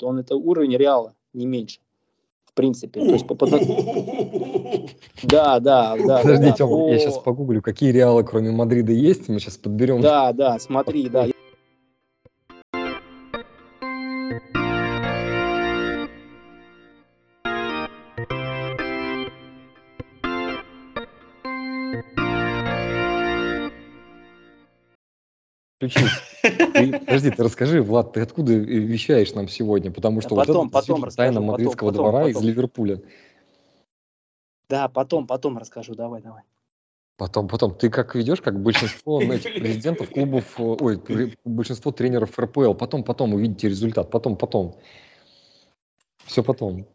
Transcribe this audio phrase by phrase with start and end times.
[0.00, 1.80] Вот, он это уровень Реала, не меньше.
[2.44, 3.00] В принципе.
[3.00, 3.46] То есть, по, по...
[5.22, 6.18] Да, да, да.
[6.22, 6.90] Подожди, да, по...
[6.90, 10.00] я сейчас погуглю, какие Реалы кроме Мадрида есть, мы сейчас подберем.
[10.00, 11.26] Да, да, смотри, да.
[25.80, 26.04] Включи.
[27.10, 29.90] Подожди, ты расскажи, Влад, ты откуда вещаешь нам сегодня?
[29.90, 32.30] Потому что потом, вот это потом тайна мадридского потом, двора потом.
[32.30, 33.02] из Ливерпуля.
[34.68, 36.44] Да, потом, потом расскажу, давай, давай.
[37.16, 37.74] Потом, потом.
[37.74, 41.02] Ты как ведешь, как большинство ну, этих президентов клубов, ой,
[41.44, 42.74] большинство тренеров РПЛ.
[42.74, 44.08] Потом, потом увидите результат.
[44.10, 44.76] Потом, потом.
[46.26, 46.86] Все потом.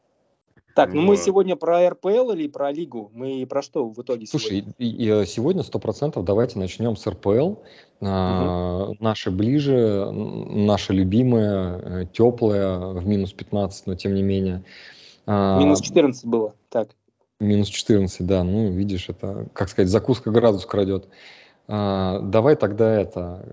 [0.75, 3.09] Так, ну мы сегодня про РПЛ или про лигу?
[3.13, 4.73] Мы про что в итоге Слушай, сегодня?
[4.77, 7.29] И, сегодня 100% давайте начнем с РПЛ.
[7.29, 7.57] Угу.
[8.01, 14.65] А, наши ближе, наша любимая, э, теплая, в минус 15, но тем не менее.
[15.25, 16.89] А, минус 14 было, так.
[17.39, 21.07] Минус 14, да, ну видишь, это, как сказать, закуска градус крадет.
[21.69, 23.45] А, давай тогда это,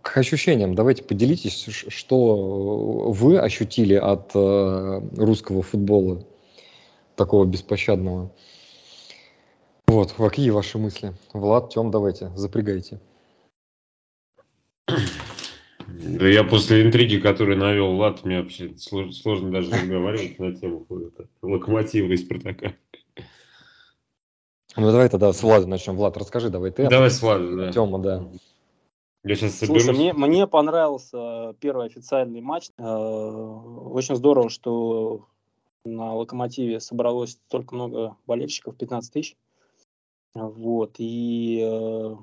[0.00, 6.22] к ощущениям, давайте поделитесь, что вы ощутили от э, русского футбола
[7.18, 8.32] такого беспощадного.
[9.88, 11.14] Вот, какие ваши мысли?
[11.34, 13.00] Влад, Тем, давайте, запрягайте.
[14.86, 20.86] Да я после интриги, которую навел Влад, мне вообще сложно, сложно даже разговаривать на тему
[21.42, 22.74] локомотива и Спартака.
[24.76, 25.96] Ну давай тогда с Влада начнем.
[25.96, 26.88] Влад, расскажи, давай ты.
[26.88, 27.72] Давай с Влада, да.
[27.72, 28.28] Тема, да.
[29.24, 29.84] Я сейчас соберусь.
[29.84, 32.70] Слушай, мне, мне понравился первый официальный матч.
[32.78, 35.26] Э, очень здорово, что
[35.84, 39.36] на Локомотиве собралось столько много болельщиков, 15 тысяч.
[40.34, 42.16] Вот, и э,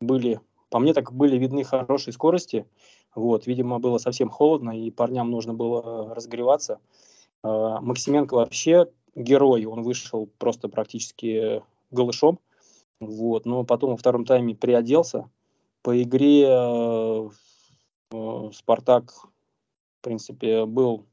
[0.00, 0.40] были,
[0.70, 2.66] по мне так были видны хорошие скорости.
[3.14, 6.78] Вот, видимо, было совсем холодно, и парням нужно было разогреваться.
[7.42, 12.38] Э, Максименко вообще герой, он вышел просто практически голышом.
[13.00, 15.30] Вот, но потом во втором тайме приоделся.
[15.82, 17.28] По игре э,
[18.12, 21.06] э, Спартак, в принципе, был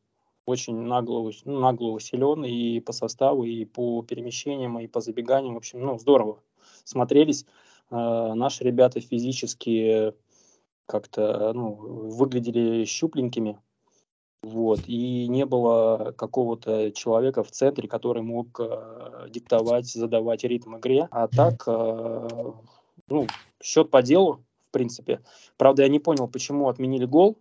[0.46, 5.56] очень нагло, нагло усилен и по составу, и по перемещениям, и по забеганиям.
[5.56, 6.40] В общем, ну, здорово
[6.84, 7.46] смотрелись.
[7.92, 10.14] Э, наши ребята физически
[10.86, 13.60] как-то ну, выглядели щупленькими.
[14.44, 21.08] Вот, и не было какого-то человека в центре, который мог э, диктовать, задавать ритм игре.
[21.10, 22.52] А так, э,
[23.08, 23.26] ну,
[23.64, 25.22] счет по делу, в принципе.
[25.58, 27.40] Правда, я не понял, почему отменили гол.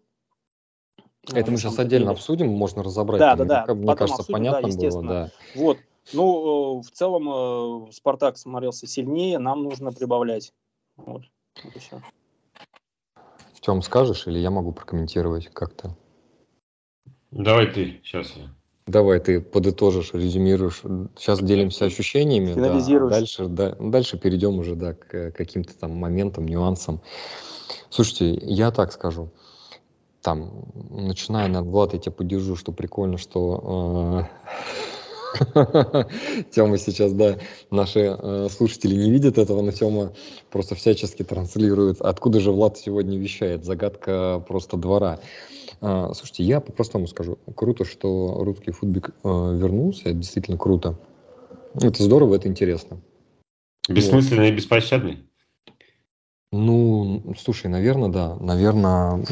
[1.33, 3.19] Это мы сейчас отдельно обсудим, можно разобрать.
[3.19, 3.75] Да, да, да.
[3.75, 5.31] Мне кажется, обсудим, понятно да, было, да.
[5.55, 5.79] Вот.
[6.13, 10.53] Ну, э, в целом, э, Спартак смотрелся сильнее, нам нужно прибавлять.
[10.97, 11.23] Вот.
[11.63, 12.03] Вот все.
[13.61, 15.97] Тем, скажешь, или я могу прокомментировать как-то?
[17.31, 18.51] Давай ты, сейчас я.
[18.87, 20.83] Давай ты подытожишь, резюмируешь.
[21.17, 22.53] Сейчас делимся ощущениями.
[22.53, 27.01] Да, дальше, да, дальше перейдем уже да, к каким-то там моментам, нюансам.
[27.89, 29.31] Слушайте, я так скажу
[30.25, 34.27] там, начиная на Влад, я тебя поддержу, что прикольно, что
[35.35, 37.37] э, Тема сейчас, да,
[37.71, 40.15] наши э, слушатели не видят этого, но Тема
[40.51, 42.01] просто всячески транслирует.
[42.01, 43.65] Откуда же Влад сегодня вещает?
[43.65, 45.21] Загадка просто двора.
[45.83, 47.39] Э, слушайте, я по-простому скажу.
[47.55, 50.99] Круто, что русский футбик вернулся, это действительно круто.
[51.75, 52.99] Это здорово, это интересно.
[53.89, 54.53] Бессмысленный вот.
[54.53, 55.19] и беспощадный?
[56.55, 58.37] Ну, слушай, наверное, да.
[58.37, 59.25] Наверное,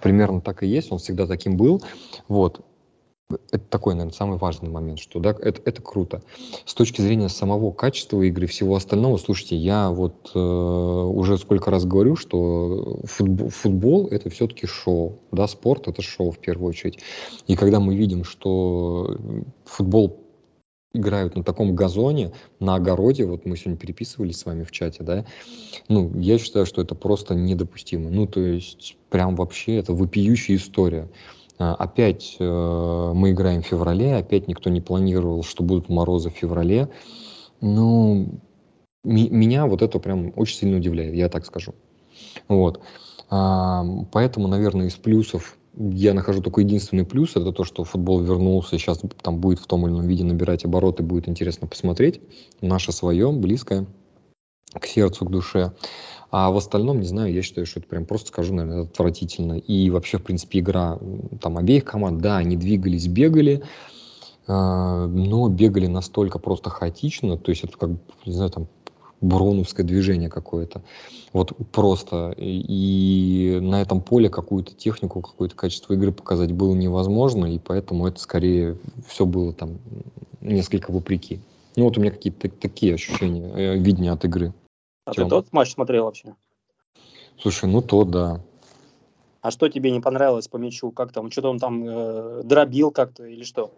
[0.00, 0.92] примерно так и есть.
[0.92, 1.82] Он всегда таким был.
[2.28, 2.64] Вот.
[3.50, 6.22] Это такой, наверное, самый важный момент, что да, это, это круто.
[6.64, 11.84] С точки зрения самого качества игры, всего остального, слушайте, я вот э, уже сколько раз
[11.84, 17.00] говорю, что футбол, футбол это все-таки шоу, да, спорт это шоу в первую очередь.
[17.46, 19.18] И когда мы видим, что
[19.66, 20.27] футбол
[20.94, 25.24] играют на таком газоне, на огороде, вот мы сегодня переписывались с вами в чате, да,
[25.88, 28.10] ну, я считаю, что это просто недопустимо.
[28.10, 31.08] Ну, то есть, прям вообще это вопиющая история.
[31.58, 36.34] А, опять э, мы играем в феврале, опять никто не планировал, что будут морозы в
[36.34, 36.88] феврале.
[37.60, 38.40] Ну,
[39.04, 41.74] меня вот это прям очень сильно удивляет, я так скажу.
[42.48, 42.80] Вот.
[43.30, 48.78] А, поэтому, наверное, из плюсов я нахожу только единственный плюс, это то, что футбол вернулся,
[48.78, 52.20] сейчас там будет в том или ином виде набирать обороты, будет интересно посмотреть.
[52.60, 53.86] Наше свое, близкое
[54.72, 55.72] к сердцу, к душе.
[56.30, 59.54] А в остальном, не знаю, я считаю, что это прям просто скажу, наверное, отвратительно.
[59.54, 60.98] И вообще, в принципе, игра
[61.40, 63.62] там обеих команд, да, они двигались, бегали,
[64.46, 67.90] э, но бегали настолько просто хаотично, то есть это как,
[68.26, 68.68] не знаю, там
[69.20, 70.82] броуновское движение какое-то.
[71.32, 72.34] Вот просто.
[72.36, 78.20] И на этом поле какую-то технику, какое-то качество игры показать было невозможно, и поэтому это
[78.20, 79.78] скорее все было там
[80.40, 81.40] несколько вопреки.
[81.76, 84.52] Ну вот у меня какие-то такие ощущения, э, видения от игры.
[85.04, 85.24] А Тем.
[85.24, 86.34] ты тот матч смотрел вообще?
[87.40, 88.40] Слушай, ну то да.
[89.40, 90.90] А что тебе не понравилось по мячу?
[90.90, 91.30] Как там?
[91.30, 93.72] Что-то он там э, дробил как-то или что?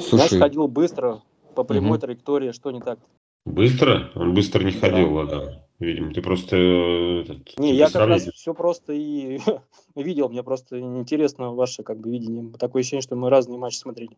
[0.00, 0.34] Слушай...
[0.34, 1.22] Мяч ходил быстро
[1.54, 2.00] по прямой угу.
[2.00, 2.98] траектории, что не так?
[3.48, 4.10] Быстро?
[4.14, 5.14] Он быстро не ходил, да.
[5.14, 5.64] ладно.
[5.78, 6.56] Видимо, ты просто...
[6.56, 9.38] Э, этот, не, я как раз все просто и
[9.94, 10.28] видел.
[10.28, 12.52] Мне просто интересно ваше как бы видение.
[12.58, 14.16] Такое ощущение, что мы разные матчи смотрели.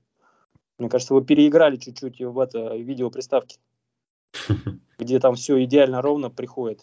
[0.79, 3.59] Мне кажется, вы переиграли чуть-чуть в это видео приставки,
[4.99, 6.83] где там все идеально ровно приходит.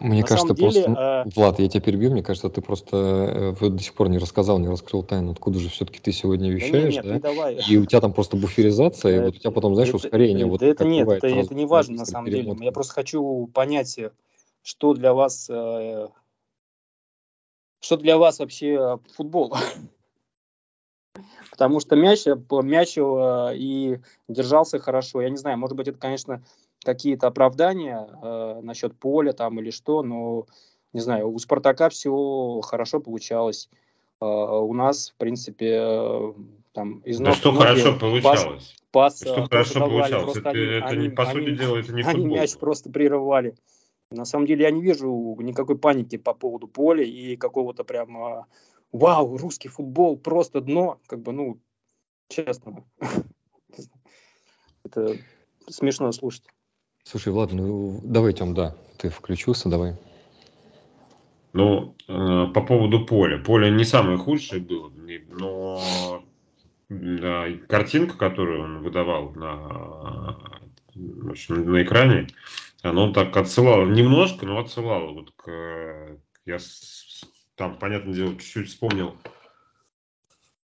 [0.00, 0.94] Мне На кажется, деле, просто...
[0.96, 1.24] А...
[1.34, 4.68] Влад, я тебя перебью, мне кажется, ты просто э, до сих пор не рассказал, не
[4.68, 7.02] раскрыл тайну, откуда же все-таки ты сегодня вещаешь, да?
[7.02, 7.30] Нет, да?
[7.30, 7.58] Давай.
[7.68, 10.44] И у тебя там просто буферизация, и вот у тебя потом, знаешь, ускорение.
[10.44, 12.56] Да, вот это нет, это, это не важно на самом деле.
[12.60, 13.98] Я просто хочу понять,
[14.62, 16.08] что для вас, э,
[17.80, 19.56] что для вас вообще футбол.
[21.50, 23.98] Потому что мяч, мяч и
[24.28, 25.22] держался хорошо.
[25.22, 26.44] Я не знаю, может быть, это, конечно,
[26.84, 30.46] какие-то оправдания э, насчет поля там или что, но
[30.92, 33.68] не знаю, у Спартака все хорошо получалось.
[34.20, 36.32] Э, у нас, в принципе, э,
[36.72, 38.76] там из да что хорошо получалось?
[38.90, 40.36] Пас, что хорошо получалось?
[40.36, 43.54] Это, они, это они, по сути дела, это не Они мяч просто прерывали.
[44.10, 48.46] На самом деле я не вижу никакой паники по поводу поля и какого-то прям
[48.92, 51.60] вау, русский футбол, просто дно, как бы, ну,
[52.28, 52.84] честно.
[54.84, 55.16] Это
[55.68, 56.44] смешно слушать.
[57.10, 59.96] Слушай, Влад, ну давай, Тем, да, ты включился, давай.
[61.54, 63.38] Ну, э, по поводу поля.
[63.38, 64.92] Поле не самое худшее было,
[65.30, 66.22] но
[66.90, 70.36] да, картинка, которую он выдавал на,
[70.94, 72.26] в общем, на экране,
[72.82, 75.14] оно так отсылало немножко, но отсылало.
[75.14, 76.58] Вот к, я
[77.54, 79.16] там, понятное дело, чуть-чуть вспомнил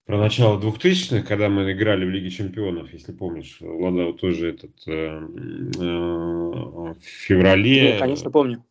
[0.08, 4.90] про начало 2000-х, когда мы играли в Лиге Чемпионов, если помнишь, Влада тоже этот э,
[4.90, 7.92] э, в феврале.
[7.92, 8.64] Ну, конечно, помню.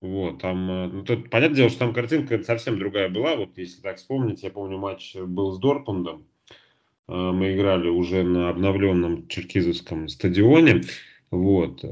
[0.00, 3.36] Вот, там, э, ну, тут, понятное дело, что там картинка совсем другая была.
[3.36, 6.26] Вот, если так вспомнить, я помню, матч был с Дортмундом.
[7.06, 10.80] Э, мы играли уже на обновленном Черкизовском стадионе.
[11.30, 11.84] Вот.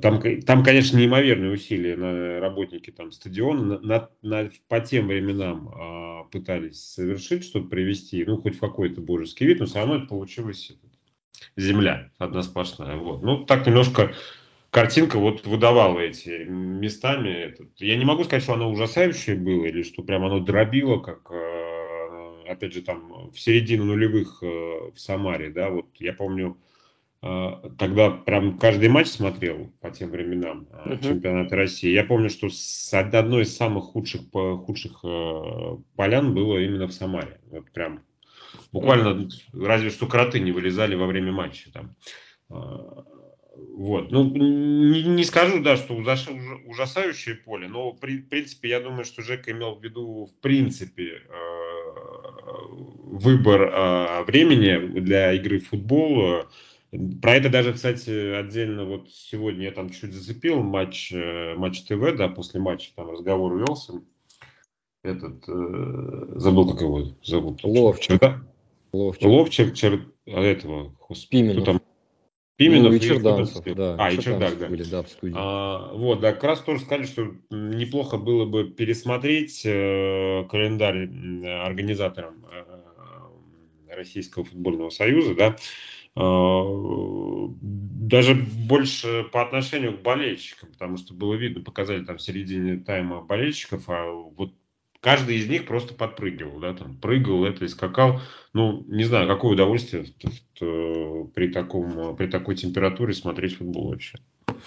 [0.00, 3.78] Там, там, конечно, неимоверные усилия на работники там, стадиона.
[3.78, 9.46] На, на, по тем временам а, пытались совершить, чтобы привести, ну, хоть в какой-то божеский
[9.46, 10.72] вид, но все равно это получилось
[11.56, 12.96] земля одна сплошная.
[12.96, 13.22] Вот.
[13.22, 14.14] Ну, так немножко
[14.70, 17.30] картинка вот выдавала эти местами.
[17.30, 17.68] Этот.
[17.80, 22.44] Я не могу сказать, что оно ужасающее было, или что прям оно дробило, как, э,
[22.48, 26.67] опять же, там, в середину нулевых э, в Самаре, да, вот я помню, а,
[27.20, 31.02] тогда прям каждый матч смотрел по тем временам uh-huh.
[31.02, 31.90] чемпионата России.
[31.90, 37.40] Я помню, что с одной из самых худших, худших э, полян было именно в Самаре.
[37.46, 38.04] Вот прям
[38.72, 39.66] буквально uh-huh.
[39.66, 41.96] разве что кроты не вылезали во время матча там.
[42.50, 43.04] А,
[43.56, 44.12] вот.
[44.12, 49.50] Ну, не, не скажу, да, что ужасающее поле, но, в принципе, я думаю, что Жека
[49.50, 51.38] имел в виду, в принципе, э,
[52.70, 56.44] выбор времени для игры в футбол
[56.90, 62.16] про это даже, кстати, отдельно вот сегодня я там чуть зацепил матч, э, матч ТВ,
[62.16, 64.00] да, после матча там разговор велся.
[65.02, 67.62] Этот, э, забыл, как его зовут.
[67.62, 68.12] Ловчик.
[68.12, 68.42] Черда?
[68.92, 69.24] Ловчик.
[69.24, 70.06] Ловчик, чер...
[70.26, 70.94] а этого,
[71.30, 71.64] Пименов.
[71.64, 71.80] там?
[72.56, 73.96] Пименов ну, и Черданцев, да.
[73.98, 74.68] А, и Чердак, да.
[74.68, 75.34] Были, да, в студии.
[75.36, 81.04] А, вот, да, как раз тоже сказали, что неплохо было бы пересмотреть э, календарь
[81.46, 85.56] организаторам э, Российского футбольного союза, да,
[88.08, 93.20] даже больше по отношению к болельщикам, потому что было видно, показали там в середине тайма
[93.20, 94.54] болельщиков, а вот
[95.00, 98.20] каждый из них просто подпрыгивал, да, там прыгал это и скакал.
[98.52, 100.06] Ну, не знаю, какое удовольствие
[100.58, 104.18] при, таком, при такой температуре смотреть футбол вообще.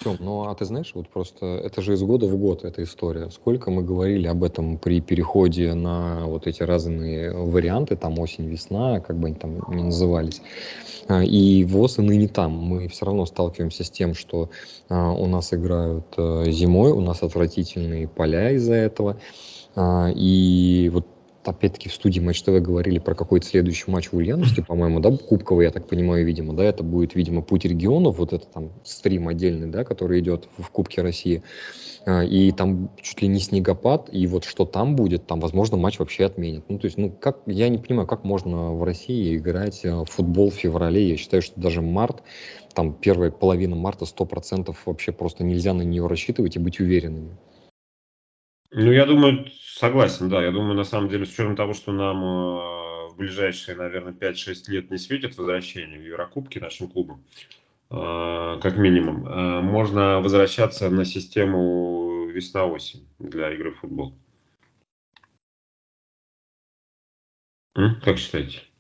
[0.03, 3.29] Тем, ну а ты знаешь, вот просто это же из года в год эта история.
[3.29, 8.99] Сколько мы говорили об этом при переходе на вот эти разные варианты, там осень, весна,
[8.99, 10.41] как бы они там ни назывались.
[11.07, 12.51] А, и ВОЗ и ныне там.
[12.51, 14.49] Мы все равно сталкиваемся с тем, что
[14.89, 19.17] а, у нас играют а, зимой, у нас отвратительные поля из-за этого.
[19.77, 21.07] И вот
[21.45, 25.65] опять-таки в студии Матч ТВ говорили про какой-то следующий матч в Ульяновске, по-моему, да, кубковый,
[25.65, 29.67] я так понимаю, видимо, да, это будет, видимо, путь регионов, вот это там стрим отдельный,
[29.67, 31.43] да, который идет в Кубке России,
[32.05, 35.99] а, и там чуть ли не снегопад, и вот что там будет, там, возможно, матч
[35.99, 36.63] вообще отменят.
[36.69, 40.51] Ну, то есть, ну, как, я не понимаю, как можно в России играть в футбол
[40.51, 42.21] в феврале, я считаю, что даже март,
[42.73, 47.37] там, первая половина марта 100% вообще просто нельзя на нее рассчитывать и быть уверенными.
[48.71, 50.41] Ну, я думаю, согласен, да.
[50.43, 54.69] Я думаю, на самом деле, с учетом того, что нам э, в ближайшие, наверное, 5-6
[54.69, 57.23] лет не светит возвращение в Еврокубки нашим клубам,
[57.89, 64.15] э, как минимум, э, можно возвращаться на систему весна-осень для игры в футбол.
[68.03, 68.70] Как считаете?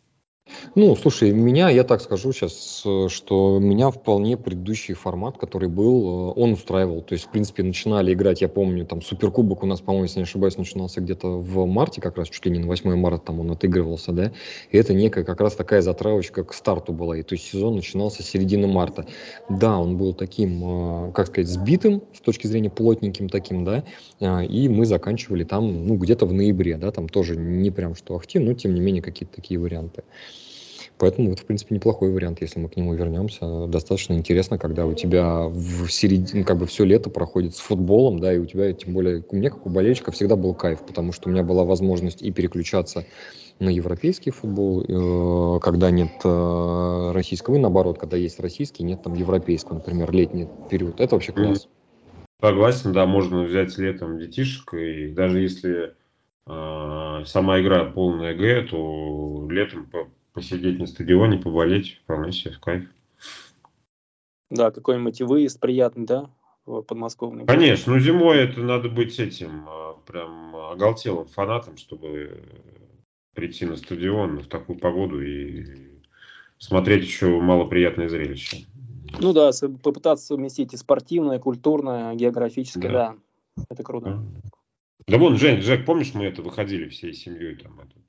[0.75, 6.33] Ну, слушай, меня, я так скажу сейчас, что меня вполне предыдущий формат, который был, э,
[6.39, 7.01] он устраивал.
[7.01, 10.23] То есть, в принципе, начинали играть, я помню, там, Суперкубок у нас, по-моему, если не
[10.23, 13.51] ошибаюсь, начинался где-то в марте, как раз чуть ли не на 8 марта там он
[13.51, 14.31] отыгрывался, да,
[14.71, 18.23] и это некая как раз такая затравочка к старту была, и то есть сезон начинался
[18.23, 19.05] с середины марта.
[19.49, 23.83] Да, он был таким, э, как сказать, сбитым с точки зрения плотненьким таким, да,
[24.19, 28.15] э, и мы заканчивали там, ну, где-то в ноябре, да, там тоже не прям что
[28.15, 30.03] ахти, но тем не менее какие-то такие варианты.
[30.97, 33.67] Поэтому это, в принципе, неплохой вариант, если мы к нему вернемся.
[33.67, 38.33] Достаточно интересно, когда у тебя в середине, как бы все лето проходит с футболом, да,
[38.33, 41.29] и у тебя, тем более, у меня, как у болельщика, всегда был кайф, потому что
[41.29, 43.05] у меня была возможность и переключаться
[43.61, 49.13] на европейский футбол, э, когда нет э, российского, и наоборот, когда есть российский, нет там
[49.13, 50.99] европейского, например, летний период.
[50.99, 51.67] Это вообще класс.
[52.41, 55.93] Согласен, да, можно взять летом детишек, и даже если
[56.47, 59.87] э, сама игра полная Г, то летом
[60.33, 62.89] посидеть на стадионе, поболеть, вполне себе в кайф.
[64.49, 66.29] Да, какой-нибудь выезд приятный, да,
[66.65, 67.45] в подмосковный.
[67.45, 72.43] Конечно, ну зимой это надо быть этим а, прям оголтелым фанатом, чтобы
[73.33, 75.65] прийти на стадион в такую погоду и
[76.57, 78.65] смотреть еще малоприятное зрелище.
[79.19, 79.51] Ну да,
[79.83, 83.15] попытаться совместить и спортивное, и культурное, географическое, да.
[83.55, 83.65] да.
[83.69, 84.23] Это круто.
[85.07, 88.03] Да вон, Жень, Жек, помнишь, мы это выходили всей семьей там этот,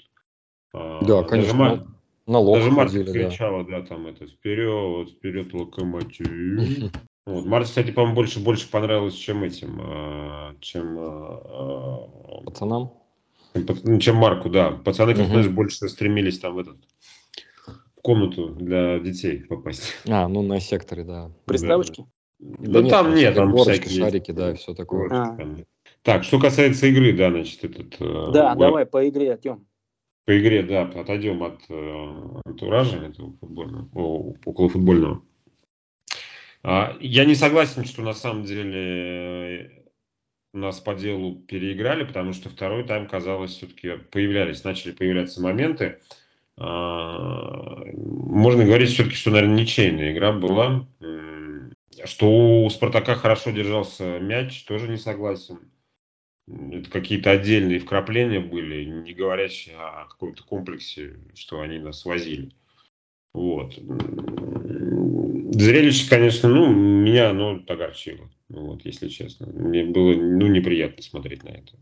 [0.73, 1.59] а, да, конечно.
[1.59, 1.87] На
[2.27, 3.81] лоб Даже Марта ходили, кричала, да.
[3.81, 6.93] да, там это вперед, вперед локомотив.
[7.25, 7.47] Вот.
[7.47, 10.99] Марте, кстати, по-моему, больше, больше понравилось, чем этим, а, чем...
[10.99, 12.09] А,
[12.41, 12.95] а, Пацанам?
[13.55, 14.73] Ну, чем Марку, да.
[14.73, 15.31] Пацаны, как угу.
[15.31, 16.79] знаешь, больше стремились там в этот
[17.97, 19.85] в комнату для детей попасть.
[20.09, 21.31] А, ну на секторе, да.
[21.45, 22.07] Приставочки?
[22.41, 24.39] Да, да нет, там нет, там горочки, шарики, есть.
[24.39, 25.09] да, все такое.
[25.13, 25.39] А.
[26.03, 28.01] Так, что касается игры, да, значит, этот...
[28.01, 29.65] Э, да, э, давай по игре, Артем
[30.25, 33.89] по игре, да, отойдем от э, антуража этого футбольного,
[34.45, 35.23] около футбольного.
[36.63, 39.85] А, я не согласен, что на самом деле
[40.53, 45.99] нас по делу переиграли, потому что второй тайм, казалось, все-таки появлялись, начали появляться моменты.
[46.57, 50.87] А, можно говорить все-таки, что, наверное, ничейная игра была.
[52.05, 55.59] Что у Спартака хорошо держался мяч, тоже не согласен
[56.73, 62.53] это какие-то отдельные вкрапления были, не говорящие о каком-то комплексе, что они нас возили.
[63.35, 63.79] Вот.
[65.55, 69.47] Зрелище, конечно, ну, меня оно огорчило, ну, вот, если честно.
[69.47, 71.73] Мне было, ну, неприятно смотреть на это.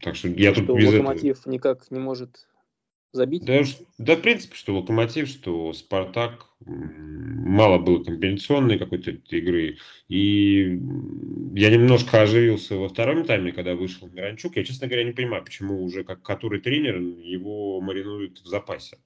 [0.00, 1.52] Так что я что, тут без Локомотив этого...
[1.52, 2.46] никак не может
[3.12, 3.44] забить?
[3.44, 3.62] Да,
[3.98, 9.78] да, в принципе, что Локомотив, что Спартак, мало было комбинационной какой-то игры.
[10.08, 10.78] И
[11.54, 14.56] я немножко оживился во втором тайме, когда вышел Миранчук.
[14.56, 18.98] Я, честно говоря, не понимаю, почему уже как который тренер его маринует в запасе.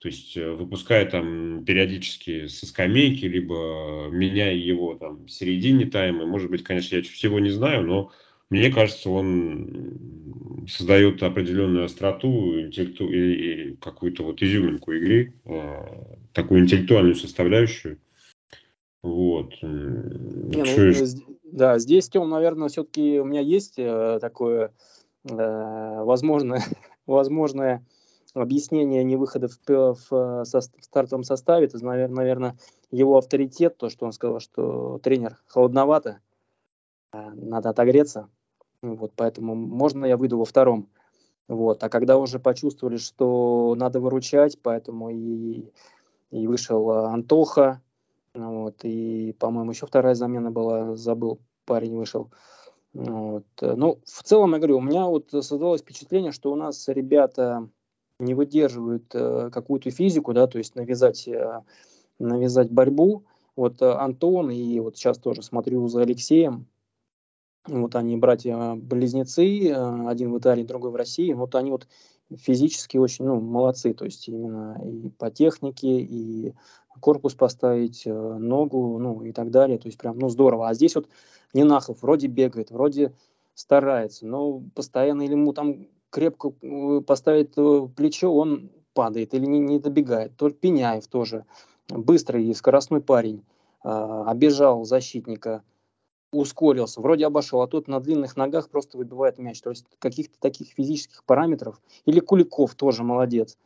[0.00, 6.24] То есть э, выпуская там периодически со скамейки, либо меняя его там в середине тайма.
[6.24, 8.12] Может быть, конечно, я всего не знаю, но
[8.50, 17.14] мне кажется, он создает определенную остроту интеллекту, и, какую-то вот изюминку игры, э, такую интеллектуальную
[17.14, 17.98] составляющую.
[19.02, 19.54] Вот.
[19.62, 24.72] Не, ну, да, здесь, Тем, наверное, все-таки у меня есть э, такое
[25.24, 26.62] э, возможное,
[27.06, 27.84] возможное
[28.34, 31.66] объяснение невыхода в, в, в стартовом составе.
[31.66, 32.58] Это, наверное,
[32.90, 36.20] его авторитет, то, что он сказал, что тренер холодновато,
[37.12, 38.28] э, надо отогреться.
[38.82, 40.88] Вот, поэтому можно я выйду во втором.
[41.48, 41.82] Вот.
[41.82, 45.72] А когда уже почувствовали, что надо выручать, поэтому и,
[46.30, 47.80] и вышел а, Антоха,
[48.34, 52.30] вот, и, по-моему, еще вторая замена была, забыл, парень вышел.
[52.92, 53.46] Вот.
[53.60, 57.68] Ну, в целом, я говорю, у меня вот создалось впечатление, что у нас ребята
[58.18, 61.62] не выдерживают э, какую-то физику, да, то есть навязать, э,
[62.18, 63.24] навязать борьбу.
[63.56, 66.66] Вот э, Антон и вот сейчас тоже смотрю за Алексеем,
[67.68, 71.86] вот они братья-близнецы, один в Италии, другой в России, вот они вот
[72.36, 76.54] физически очень, ну, молодцы, то есть именно и по технике, и
[77.00, 80.68] корпус поставить, ногу, ну, и так далее, то есть прям, ну, здорово.
[80.68, 81.08] А здесь вот
[81.54, 83.12] Нинахов вроде бегает, вроде
[83.54, 86.50] старается, но постоянно или ему там крепко
[87.06, 87.54] поставить
[87.94, 90.36] плечо, он падает или не, не добегает.
[90.36, 91.44] Только Пеняев тоже
[91.88, 93.44] быстрый и скоростной парень,
[93.84, 95.62] э, обежал защитника,
[96.32, 99.60] ускорился, вроде обошел, а тот на длинных ногах просто выбивает мяч.
[99.60, 101.80] То есть каких-то таких физических параметров.
[102.04, 103.56] Или Куликов тоже молодец.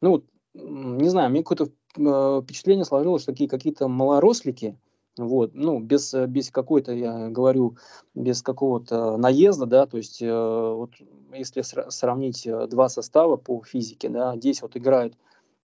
[0.00, 4.76] Ну, не знаю, мне какое-то э, впечатление сложилось, что такие какие-то малорослики,
[5.16, 7.76] вот, ну, без, без какой-то, я говорю,
[8.14, 10.92] без какого-то наезда, да, то есть э, вот
[11.32, 15.14] если сравнить э, два состава по физике, да, здесь вот играют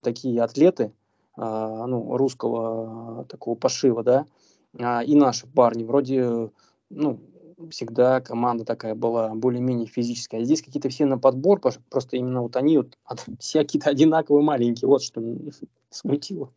[0.01, 0.93] такие атлеты,
[1.37, 4.25] э, ну, русского такого пошива, да,
[4.77, 6.49] э, и наши парни, вроде,
[6.89, 7.19] ну,
[7.71, 10.41] всегда команда такая была более-менее физическая.
[10.41, 12.97] А здесь какие-то все на подбор, просто именно вот они вот
[13.39, 15.21] все какие-то одинаковые маленькие, вот что
[15.89, 16.53] смутило.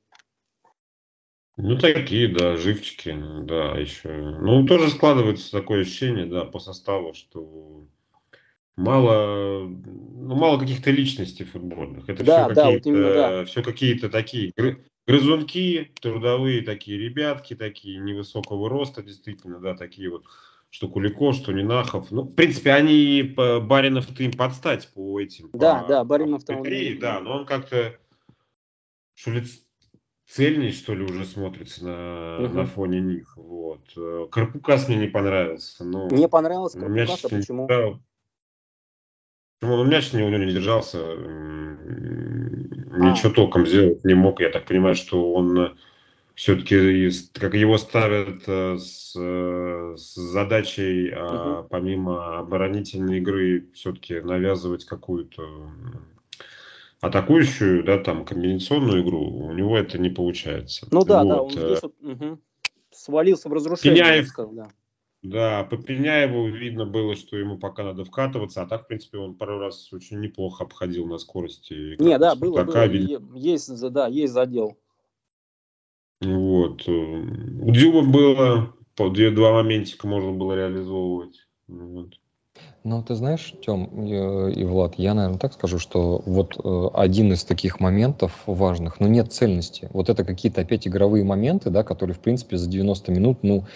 [1.58, 4.10] Ну, такие, да, живчики, да, еще.
[4.10, 7.86] Ну, тоже складывается такое ощущение, да, по составу, что
[8.76, 12.10] мало, ну, мало каких-то личностей футбольных.
[12.10, 13.44] Это да, все, да, какие-то, вот да.
[13.46, 14.52] все какие-то такие
[15.06, 20.24] грызунки, трудовые такие ребятки, такие невысокого роста, действительно, да, такие вот,
[20.70, 22.10] что Кулико, что Нинахов.
[22.10, 25.50] Ну, в принципе, они Баринов-то им подстать по этим.
[25.52, 26.98] Да, по, да, Баринов-то он...
[27.00, 27.96] Да, но он как-то,
[29.14, 29.44] что ли,
[30.26, 32.54] цельней, что ли, уже смотрится на, угу.
[32.54, 33.36] на фоне них.
[33.36, 34.30] Вот.
[34.30, 35.84] Карпукас мне не понравился.
[35.84, 37.68] Но не понравился Карпукас, а почему?
[37.68, 38.00] Да,
[39.60, 39.74] почему?
[39.76, 40.98] Он мяч не, у него не держался.
[42.96, 43.10] А.
[43.10, 44.40] Ничего толком сделать не мог.
[44.40, 45.70] Я так понимаю, что он э,
[46.34, 51.68] все-таки, как его ставят э, с, с задачей, угу.
[51.68, 55.42] помимо оборонительной игры, все-таки навязывать какую-то
[57.00, 60.86] атакующую, да, там, комбинационную игру, у него это не получается.
[60.90, 61.28] Ну да, вот.
[61.28, 62.40] да, он здесь вот, угу,
[62.90, 64.02] свалился в разрушение.
[64.02, 64.68] Пеняев, сказал, да.
[65.28, 69.34] Да, по Пеняеву видно было, что ему пока надо вкатываться, а так, в принципе, он
[69.34, 72.00] пару раз очень неплохо обходил на скорости.
[72.00, 72.84] Не, да, было, было,
[73.34, 74.76] есть, да, есть задел.
[76.20, 76.86] Вот.
[76.88, 81.46] У Дюба было, два моментика можно было реализовывать.
[81.66, 82.14] Вот.
[82.84, 87.42] Ну, ты знаешь, Тём и Влад, я, наверное, так скажу, что вот э, один из
[87.42, 89.90] таких моментов важных, ну, нет цельности.
[89.92, 93.66] Вот это какие-то опять игровые моменты, да, которые, в принципе, за 90 минут, ну,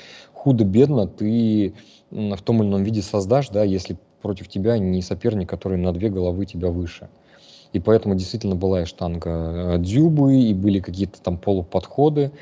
[0.40, 1.74] худо-бедно ты
[2.10, 6.08] в том или ином виде создашь, да, если против тебя не соперник, который на две
[6.08, 7.08] головы тебя выше.
[7.72, 12.32] И поэтому действительно была и штанга э, Дзюбы, и были какие-то там полуподходы.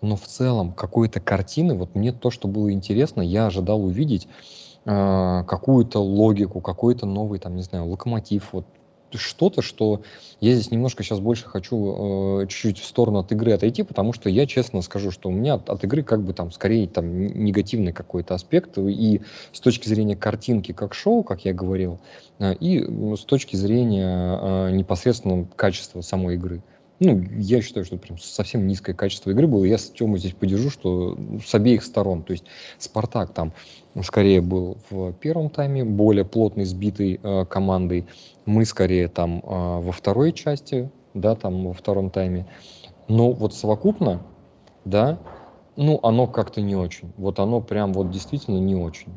[0.00, 4.26] Но в целом какой-то картины, вот мне то, что было интересно, я ожидал увидеть
[4.86, 8.64] э, какую-то логику, какой-то новый, там, не знаю, локомотив, вот
[9.18, 10.02] что-то, что
[10.40, 14.28] я здесь немножко сейчас больше хочу э, чуть-чуть в сторону от игры отойти, потому что
[14.28, 17.92] я честно скажу, что у меня от, от игры как бы там скорее там негативный
[17.92, 19.20] какой-то аспект и
[19.52, 21.98] с точки зрения картинки как шоу, как я говорил,
[22.38, 22.82] э, и
[23.16, 26.62] с точки зрения э, непосредственно качества самой игры
[27.00, 29.64] ну, я считаю, что это прям совсем низкое качество игры было.
[29.64, 32.22] Я с Тёмой здесь подержу, что с обеих сторон.
[32.22, 32.44] То есть
[32.78, 33.54] Спартак там
[34.02, 38.06] скорее был в первом тайме более плотной, сбитой э, командой.
[38.44, 42.46] Мы скорее там э, во второй части, да, там во втором тайме.
[43.08, 44.20] Но вот совокупно,
[44.84, 45.18] да,
[45.76, 47.12] ну, оно как-то не очень.
[47.16, 49.16] Вот оно прям вот действительно не очень.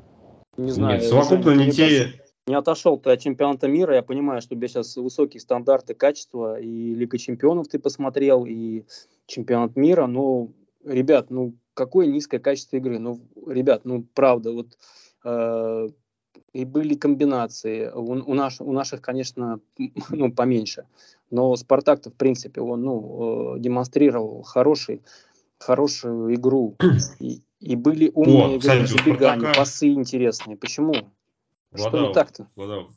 [0.56, 1.02] Не знаю.
[1.02, 2.14] Нет, совокупно не те,
[2.48, 3.96] не отошел ты от чемпионата мира.
[3.96, 8.84] Я понимаю, что у тебя сейчас высокие стандарты качества, и Лига чемпионов ты посмотрел, и
[9.28, 10.08] чемпионат мира.
[10.08, 10.50] Но,
[10.84, 13.00] ребят, ну какое низкое качество игры.
[13.00, 14.78] Ну, ребят, ну правда, вот
[15.24, 15.90] э,
[16.54, 17.90] и были комбинации.
[17.90, 19.60] У, у, наш, у наших, конечно,
[20.10, 20.86] ну, поменьше.
[21.32, 25.02] Но Спартак-то, в принципе, он ну, э, демонстрировал хороший,
[25.60, 26.76] хорошую игру.
[27.20, 30.58] И, и были умные О, кстати, забегания, пасы интересные.
[30.58, 30.94] Почему?
[31.74, 32.48] Владау, Что не так-то?
[32.56, 32.92] Владау,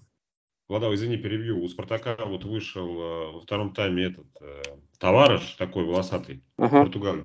[0.69, 1.63] Владау, извини, перебью.
[1.63, 4.63] У Спартака вот вышел э, во втором тайме этот э,
[4.99, 6.83] товарищ такой волосатый, ага.
[6.83, 7.17] португал.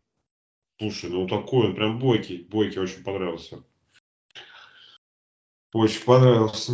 [0.79, 3.63] Слушай, ну такой он прям бойкий, бойкий, очень понравился.
[5.73, 6.73] Очень понравился.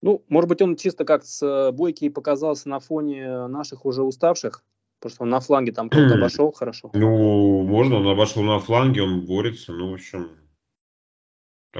[0.00, 4.64] Ну, может быть, он чисто как с э, бойкий показался на фоне наших уже уставших,
[5.00, 6.90] потому что он на фланге там кто-то обошел хорошо.
[6.94, 10.30] Ну, можно, он обошел на фланге, он борется, ну, в общем,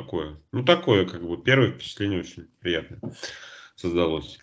[0.03, 0.37] такое.
[0.53, 3.01] Ну, такое, как бы, первое впечатление очень приятное
[3.77, 4.39] создалось.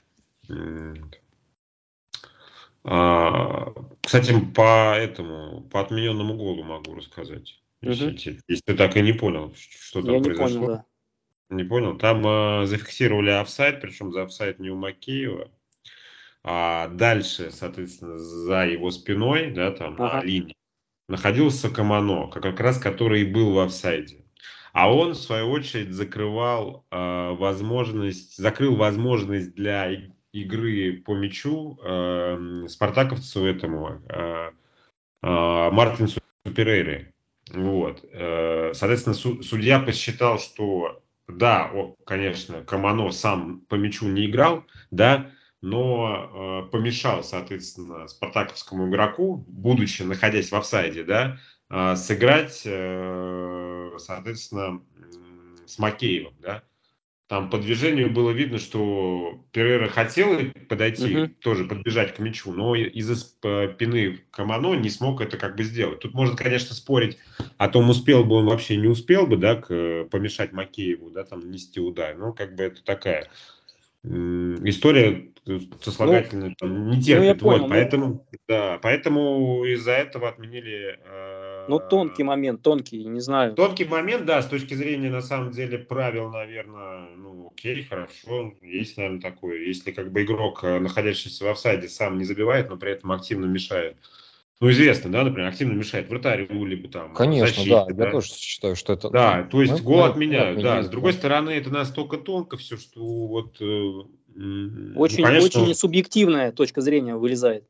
[2.83, 7.59] А, кстати, по этому, по отмененному голу могу рассказать.
[7.81, 8.39] Если, угу.
[8.47, 10.47] если ты так и не понял, что там Я произошло.
[10.47, 10.85] не понял, да.
[11.49, 11.97] Не понял.
[11.97, 15.51] Там э, зафиксировали офсайд, причем за офсайд не у Макеева.
[16.43, 20.17] А дальше, соответственно, за его спиной, да, там ага.
[20.17, 20.55] на линии,
[21.07, 24.24] находился Камано, как раз который и был в офсайде.
[24.75, 29.89] А он, в свою очередь, закрывал э, возможность, закрыл возможность для
[30.33, 34.51] игры по мячу э, спартаковцу этому э,
[35.23, 36.19] э, Мартинсу
[36.53, 37.13] Перейре.
[37.53, 38.03] Вот.
[38.11, 45.31] Э, соответственно, судья посчитал, что да, о, конечно, Камано сам по мячу не играл, да,
[45.61, 54.81] но э, помешал, соответственно, спартаковскому игроку, будучи находясь в офсайде, да, сыграть, э, соответственно,
[55.65, 56.63] с Макеевым, да.
[57.27, 61.31] Там по движению было видно, что Перейра хотел подойти, угу.
[61.39, 66.01] тоже подбежать к мячу, но из-за спины Камано не смог это как бы сделать.
[66.01, 67.17] Тут можно, конечно, спорить
[67.57, 71.49] о том, успел бы он вообще, не успел бы, да, к, помешать Макееву, да, там,
[71.49, 72.15] нести удар.
[72.15, 73.27] Ну, как бы это такая
[74.03, 75.31] история
[75.81, 77.41] сослагательная ну, там, не терпит.
[77.41, 78.25] Ну, вот, понял, поэтому, ну...
[78.47, 83.53] да, поэтому из-за этого отменили э, ну, тонкий момент, тонкий, не знаю.
[83.55, 88.97] Тонкий момент, да, с точки зрения, на самом деле, правил, наверное, ну, окей, хорошо, есть,
[88.97, 89.59] наверное, такое.
[89.61, 93.45] Если как бы игрок, э, находящийся в офсайде, сам не забивает, но при этом активно
[93.45, 93.97] мешает.
[94.61, 98.27] Ну, известно, да, например, активно мешает вратарю, либо там Конечно, защите, да, да, я тоже
[98.29, 99.09] считаю, что это...
[99.09, 100.81] Да, то есть гол мы, отменяют, да.
[100.81, 103.57] С другой стороны, это настолько тонко все, что вот...
[103.59, 103.65] Э,
[104.35, 107.65] очень, ну, конечно, очень субъективная точка зрения вылезает.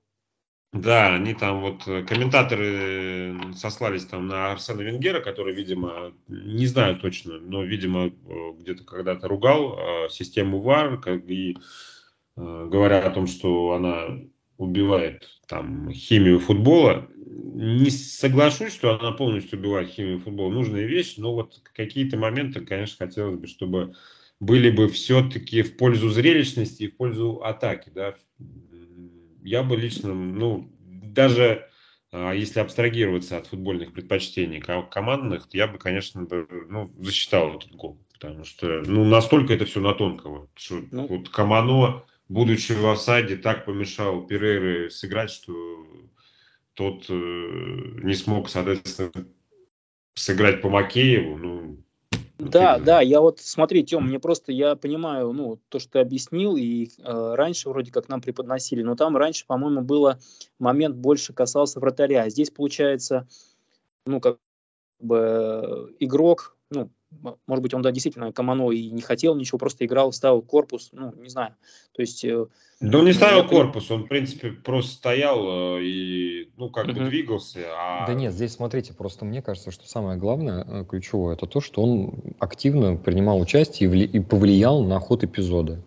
[0.75, 6.67] Да, они там вот, э, комментаторы э, сослались там на Арсена Венгера, который, видимо, не
[6.67, 8.11] знаю точно, но, видимо, э,
[8.59, 11.55] где-то когда-то ругал систему ВАР, и
[12.35, 14.19] говоря о том, что она
[14.57, 17.07] убивает там химию футбола.
[17.15, 20.51] Не соглашусь, что она полностью убивает химию футбола.
[20.51, 23.95] Нужная вещь, но вот какие-то моменты, конечно, хотелось бы, чтобы
[24.41, 28.15] были бы все-таки в пользу зрелищности и в пользу атаки, да,
[29.45, 31.69] я бы лично, ну, даже
[32.11, 36.27] а, если абстрагироваться от футбольных предпочтений командных, я бы, конечно,
[36.67, 38.01] ну, засчитал этот гол.
[38.13, 40.49] Потому что ну, настолько это все на тонкого.
[40.55, 45.85] Что ну, вот Камано, будучи в осаде, так помешал Перейре сыграть, что
[46.73, 49.11] тот э, не смог, соответственно,
[50.15, 51.37] сыграть по Макееву.
[51.37, 51.84] Ну,
[52.37, 56.55] да, да, я вот, смотри, Тем, мне просто, я понимаю, ну, то, что ты объяснил,
[56.57, 60.19] и э, раньше вроде как нам преподносили, но там раньше, по-моему, было
[60.59, 63.27] момент больше касался вратаря, а здесь, получается,
[64.05, 64.37] ну, как
[64.99, 66.89] бы игрок, ну,
[67.47, 71.13] может быть, он, да, действительно, Камано и не хотел ничего, просто играл, ставил корпус, ну,
[71.15, 71.55] не знаю.
[71.93, 72.25] То есть...
[72.81, 73.47] Да он не ставил я...
[73.47, 76.93] корпус, он, в принципе, просто стоял э, и, ну, как uh-huh.
[76.93, 77.61] бы двигался.
[77.73, 78.05] А...
[78.05, 81.81] Да нет, здесь, смотрите, просто мне кажется, что самое главное, э, ключевое, это то, что
[81.81, 84.05] он активно принимал участие и, вли...
[84.05, 85.81] и повлиял на ход эпизода.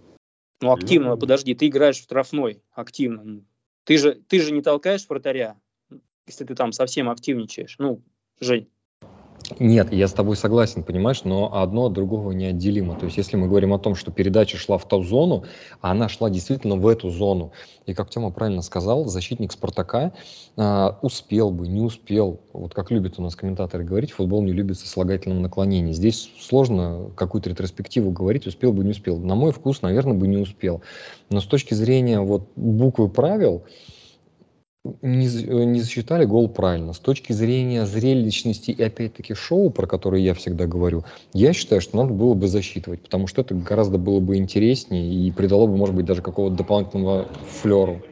[0.60, 1.18] Ну, активно, ну...
[1.18, 3.42] подожди, ты играешь в штрафной активно.
[3.84, 5.56] Ты же, ты же не толкаешь вратаря,
[6.26, 7.76] если ты там совсем активничаешь.
[7.78, 8.02] Ну,
[8.40, 8.68] Жень.
[9.58, 12.96] Нет, я с тобой согласен, понимаешь, но одно от другого неотделимо.
[12.96, 15.44] То есть, если мы говорим о том, что передача шла в ту зону,
[15.80, 17.52] а она шла действительно в эту зону,
[17.86, 20.12] и как Тёма правильно сказал, защитник Спартака
[20.56, 24.78] э, успел бы, не успел, вот как любят у нас комментаторы говорить, футбол не любит
[24.78, 25.92] сослагательном наклонении.
[25.92, 29.18] Здесь сложно какую-то ретроспективу говорить, успел бы, не успел.
[29.18, 30.82] На мой вкус, наверное, бы не успел.
[31.30, 33.97] Но с точки зрения вот буквы правил, э,
[35.02, 36.92] не засчитали гол правильно.
[36.92, 41.96] С точки зрения зрелищности и опять-таки шоу, про которое я всегда говорю, я считаю, что
[41.96, 45.94] надо было бы засчитывать, потому что это гораздо было бы интереснее и придало бы, может
[45.94, 48.02] быть, даже какого-то дополнительного флеру.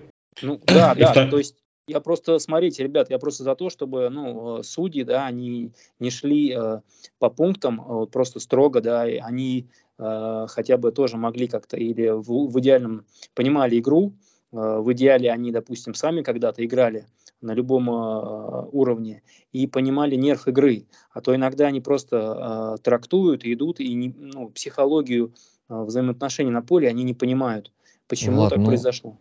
[0.43, 1.57] Ну да, да, то есть
[1.89, 6.11] я просто, смотрите, ребят, я просто за то, чтобы, ну, э, судьи, да, они не
[6.11, 6.81] шли э,
[7.21, 12.51] по пунктам э, просто строго, да, они э, хотя бы тоже могли как-то или в,
[12.51, 14.26] в идеальном понимали игру, Э,
[14.57, 17.07] в идеале они, допустим, сами когда-то играли
[17.40, 23.45] на любом э, уровне и понимали нерв игры, а то иногда они просто э, трактуют
[23.45, 25.35] и идут, и не, ну, психологию
[25.69, 27.73] взаимоотношений на поле они не понимают,
[28.09, 29.19] почему Ладно, так ну, произошло.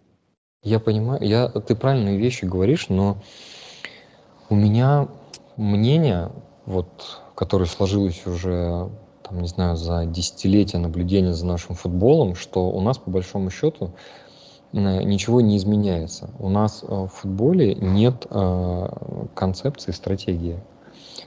[0.63, 3.17] Я понимаю, я, ты правильные вещи говоришь, но
[4.49, 5.07] у меня
[5.57, 6.31] мнение,
[6.65, 8.89] вот, которое сложилось уже,
[9.23, 13.93] там, не знаю, за десятилетия наблюдения за нашим футболом, что у нас, по большому счету,
[14.79, 16.29] ничего не изменяется.
[16.39, 18.87] У нас э, в футболе нет э,
[19.33, 20.59] концепции стратегии.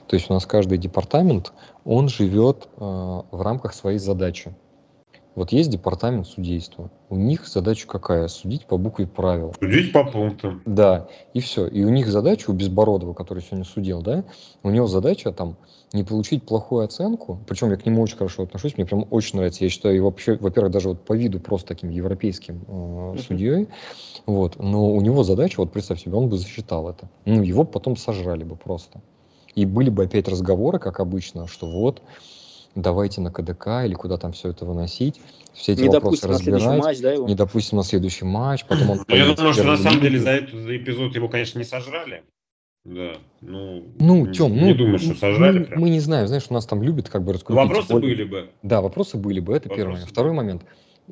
[0.07, 1.51] То есть у нас каждый департамент,
[1.83, 4.53] он живет э, в рамках своей задачи.
[5.35, 6.89] Вот есть департамент судейства.
[7.09, 8.27] У них задача какая?
[8.27, 9.53] Судить по букве правил.
[9.59, 10.61] Судить по пунктам.
[10.65, 11.67] Да, и все.
[11.67, 14.25] И у них задача, у Безбородова, который сегодня судил, да,
[14.63, 15.55] у него задача там
[15.93, 19.63] не получить плохую оценку, причем я к нему очень хорошо отношусь, мне прям очень нравится.
[19.63, 23.21] Я считаю его вообще, во-первых, даже вот по виду просто таким европейским э, uh-huh.
[23.21, 23.67] судьей,
[24.25, 27.09] вот, но у него задача, вот представь себе, он бы засчитал это.
[27.25, 29.01] Ну, его потом сожрали бы просто.
[29.55, 32.01] И были бы опять разговоры, как обычно, что вот,
[32.75, 35.19] давайте на КДК или куда там все это выносить,
[35.53, 37.27] все эти не вопросы разбирать, матч, да, его?
[37.27, 38.99] не допустим на следующий матч, потом он...
[39.07, 42.23] Ну, я думаю, что на самом деле за этот эпизод его, конечно, не сожрали.
[42.85, 45.59] Да, ну, ну Тем, не ну, думаю, что сожрали.
[45.59, 45.81] Мы, прям.
[45.81, 47.61] мы не знаем, знаешь, у нас там любят как бы раскрутить.
[47.61, 48.15] Вопросы более...
[48.15, 48.49] были бы.
[48.63, 50.09] Да, вопросы были бы, это вопросы первый момент.
[50.09, 50.63] Второй момент.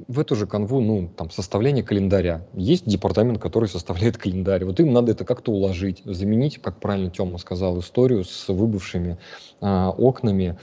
[0.08, 2.48] В эту же канву, ну, там, составление календаря.
[2.54, 4.63] Есть департамент, который составляет календарь.
[4.63, 9.17] Вот им надо это как-то уложить, заменить, как правильно Тёма сказал, историю с выбывшими
[9.60, 10.58] а, окнами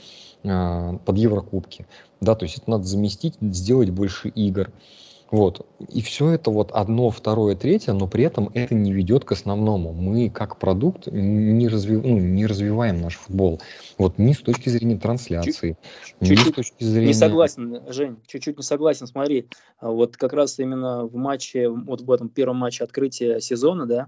[0.45, 1.87] под Еврокубки.
[2.21, 4.71] Да, то есть это надо заместить, сделать больше игр.
[5.31, 5.67] Вот.
[5.91, 9.91] И все это вот одно, второе, третье, но при этом это не ведет к основному.
[9.91, 11.97] Мы как продукт не, разви...
[11.97, 13.59] ну, не развиваем наш футбол.
[13.97, 15.77] Вот ни с точки зрения трансляции,
[16.19, 17.07] чуть, ни чуть, с точки зрения...
[17.07, 19.07] Не согласен, Жень, чуть-чуть не согласен.
[19.07, 19.47] Смотри,
[19.79, 24.07] а вот как раз именно в матче, вот в этом первом матче открытия сезона, да,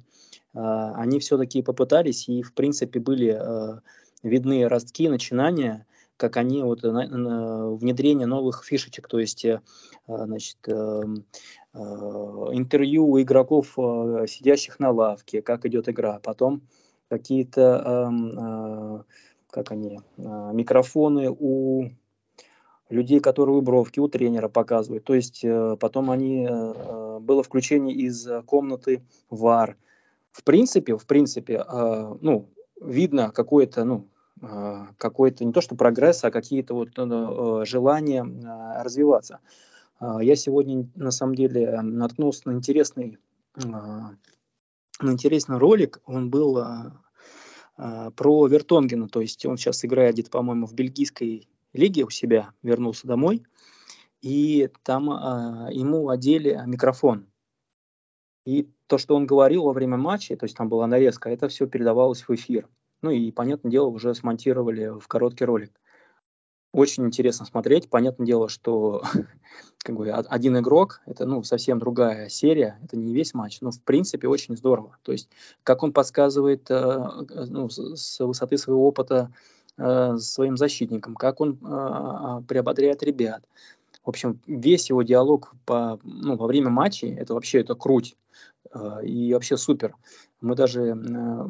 [0.54, 3.82] а, они все-таки попытались и, в принципе, были а,
[4.22, 5.86] видны ростки, начинания,
[6.18, 9.62] как они вот на внедрение новых фишечек, то есть э,
[10.08, 11.26] значит, эм,
[11.74, 16.64] э, интервью у игроков, э, сидящих на лавке, как идет игра, потом
[17.08, 19.06] какие-то, эм,
[19.50, 21.90] как они, микрофоны у
[22.90, 25.06] людей, которые у бровки, у тренера показывают.
[25.06, 25.46] То есть
[25.80, 26.48] потом они,
[27.22, 29.78] было включение из комнаты ВАР.
[30.32, 32.50] В принципе, в принципе, ну,
[32.82, 34.17] видно какое-то, ну, а,
[34.98, 39.40] какой-то не то что прогресс, а какие-то вот ну, э, желания а, развиваться.
[40.00, 43.18] А, я сегодня на самом деле наткнулся на интересный,
[43.56, 44.18] на
[45.02, 46.02] интересный ролик.
[46.06, 46.64] Он был
[47.76, 53.06] про Вертонгена, то есть он сейчас играет где-то, по-моему, в бельгийской лиге у себя, вернулся
[53.06, 53.44] домой,
[54.22, 55.06] и там
[55.72, 57.28] ему одели микрофон.
[58.46, 61.68] И то, что он говорил во время матча, то есть там была нарезка, это все
[61.68, 62.68] передавалось в эфир.
[63.02, 65.72] Ну и, понятное дело, уже смонтировали в короткий ролик.
[66.74, 67.90] Очень интересно смотреть.
[67.90, 69.04] Понятное дело, что
[69.84, 73.82] как бы, один игрок– это ну, совсем другая серия, это не весь матч, но в
[73.82, 74.98] принципе очень здорово.
[75.04, 75.30] То есть
[75.64, 77.10] как он подсказывает э,
[77.48, 79.32] ну, с высоты своего опыта
[79.78, 83.44] э, своим защитникам, как он э, приободряет ребят.
[84.08, 88.16] В общем, весь его диалог по, ну, во время матчей– это вообще это круть.
[88.72, 89.98] А, и вообще супер.
[90.40, 90.96] Мы даже,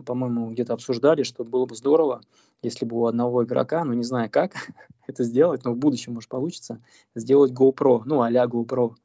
[0.08, 2.22] по-моему, где-то обсуждали, что было бы здорово,
[2.64, 4.54] если бы у одного игрока, ну не знаю как
[5.08, 6.82] это сделать, но в будущем, может, получится,
[7.14, 8.96] сделать GoPro, ну а-ля GoPro.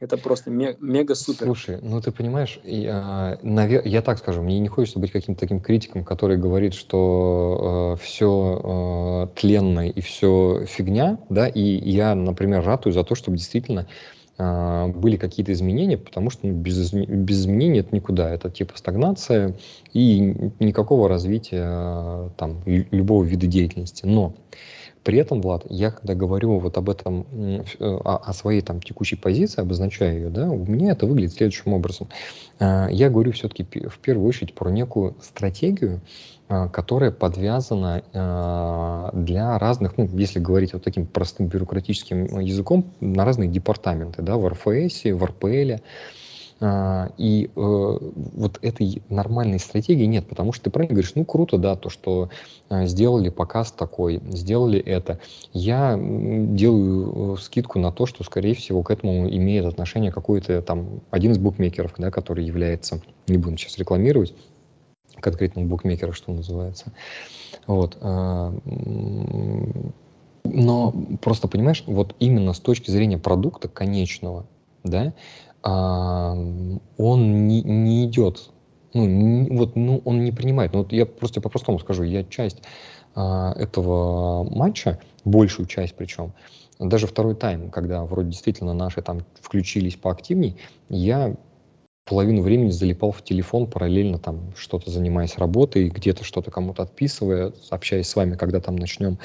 [0.00, 1.44] Это просто мега супер.
[1.44, 3.82] Слушай, ну ты понимаешь, я, навер...
[3.84, 9.28] я так скажу, мне не хочется быть каким-то таким критиком, который говорит, что э, все
[9.30, 13.86] э, тленное и все фигня, да, и я, например, ратую за то, чтобы действительно
[14.38, 18.30] а, были какие-то изменения, потому что ну, без, без изменений это никуда.
[18.30, 19.54] Это типа стагнация
[19.92, 24.06] и никакого развития там, любого вида деятельности.
[24.06, 24.32] Но
[25.02, 27.26] при этом, Влад, я когда говорю вот об этом,
[27.80, 32.08] о, о своей там текущей позиции, обозначаю ее, да, у меня это выглядит следующим образом.
[32.58, 36.00] А, я говорю все-таки в первую очередь про некую стратегию,
[36.48, 38.02] а, которая подвязана
[39.14, 44.46] для разных, ну, если говорить вот таким простым бюрократическим языком, на разные департаменты, да, в
[44.48, 45.82] РФС, в РПЛ.
[46.62, 51.56] А, и э, вот этой нормальной стратегии нет, потому что ты правильно говоришь, ну круто,
[51.56, 52.28] да, то, что
[52.70, 55.20] сделали показ такой, сделали это.
[55.52, 61.00] Я делаю э, скидку на то, что, скорее всего, к этому имеет отношение какой-то там
[61.10, 64.34] один из букмекеров, да, который является, не будем сейчас рекламировать,
[65.18, 66.92] конкретного букмекера, что называется.
[67.66, 67.96] Вот.
[68.02, 68.54] А,
[70.44, 74.46] но просто понимаешь, вот именно с точки зрения продукта конечного,
[74.84, 75.12] да,
[75.62, 78.50] он не, не идет,
[78.94, 80.72] ну, не, вот, ну, он не принимает.
[80.72, 82.62] Ну, вот я просто по-простому скажу, я часть
[83.14, 86.32] а, этого матча, большую часть причем,
[86.78, 90.56] даже второй тайм, когда вроде действительно наши там включились поактивней,
[90.88, 91.36] я
[92.04, 98.08] половину времени залипал в телефон, параллельно там что-то занимаясь работой, где-то что-то кому-то отписывая, общаясь
[98.08, 99.18] с вами, когда там начнем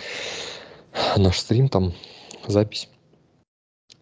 [1.18, 1.94] наш стрим, там
[2.46, 2.90] запись.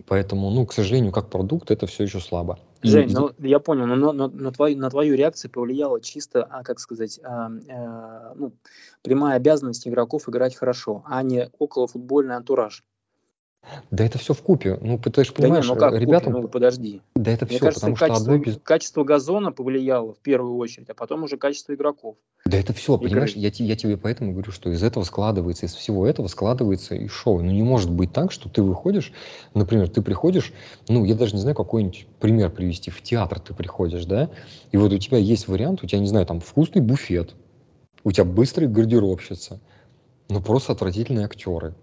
[0.06, 2.60] Поэтому, ну, к сожалению, как продукт это все еще слабо.
[2.82, 3.14] Жень, и...
[3.14, 6.80] ну я понял, но на, на, на, твою, на твою реакцию повлияло чисто, а, как
[6.80, 8.54] сказать, а, а, ну,
[9.02, 12.84] прямая обязанность игроков играть хорошо, а не около футбольный антураж.
[13.92, 14.78] Да это все в купе.
[14.82, 16.34] Ну, ты же понимаешь, да не, ну как ребятам...
[16.34, 17.02] Ну, подожди.
[17.16, 18.60] Да это Мне все, кажется, потому что качество, одно без...
[18.62, 22.16] качество газона повлияло в первую очередь, а потом уже качество игроков.
[22.46, 23.10] Да это все, Игры.
[23.10, 27.08] понимаешь, я, я тебе поэтому говорю, что из этого складывается, из всего этого складывается и
[27.08, 27.42] шоу.
[27.42, 29.14] Ну не может быть так, что ты выходишь,
[29.54, 30.52] например, ты приходишь,
[30.90, 34.30] ну я даже не знаю, какой-нибудь пример привести, в театр ты приходишь, да,
[34.72, 37.34] и вот у тебя есть вариант, у тебя, не знаю, там вкусный буфет,
[38.04, 39.62] у тебя быстрый гардеробщица,
[40.30, 41.76] но просто отвратительные актеры.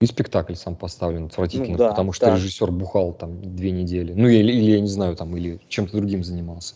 [0.00, 2.34] И спектакль сам поставлен отвратительно, Ну да, потому что да.
[2.34, 4.12] режиссер бухал там две недели.
[4.12, 6.74] Ну, или, или я не знаю, там, или чем-то другим занимался.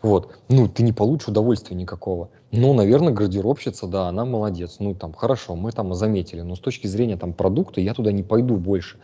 [0.00, 0.38] Вот.
[0.48, 2.30] Ну, ты не получишь удовольствия никакого.
[2.52, 4.76] Но, наверное, гардеробщица, да, она молодец.
[4.78, 6.40] Ну, там, хорошо, мы там заметили.
[6.40, 8.98] Но с точки зрения там продукта я туда не пойду больше.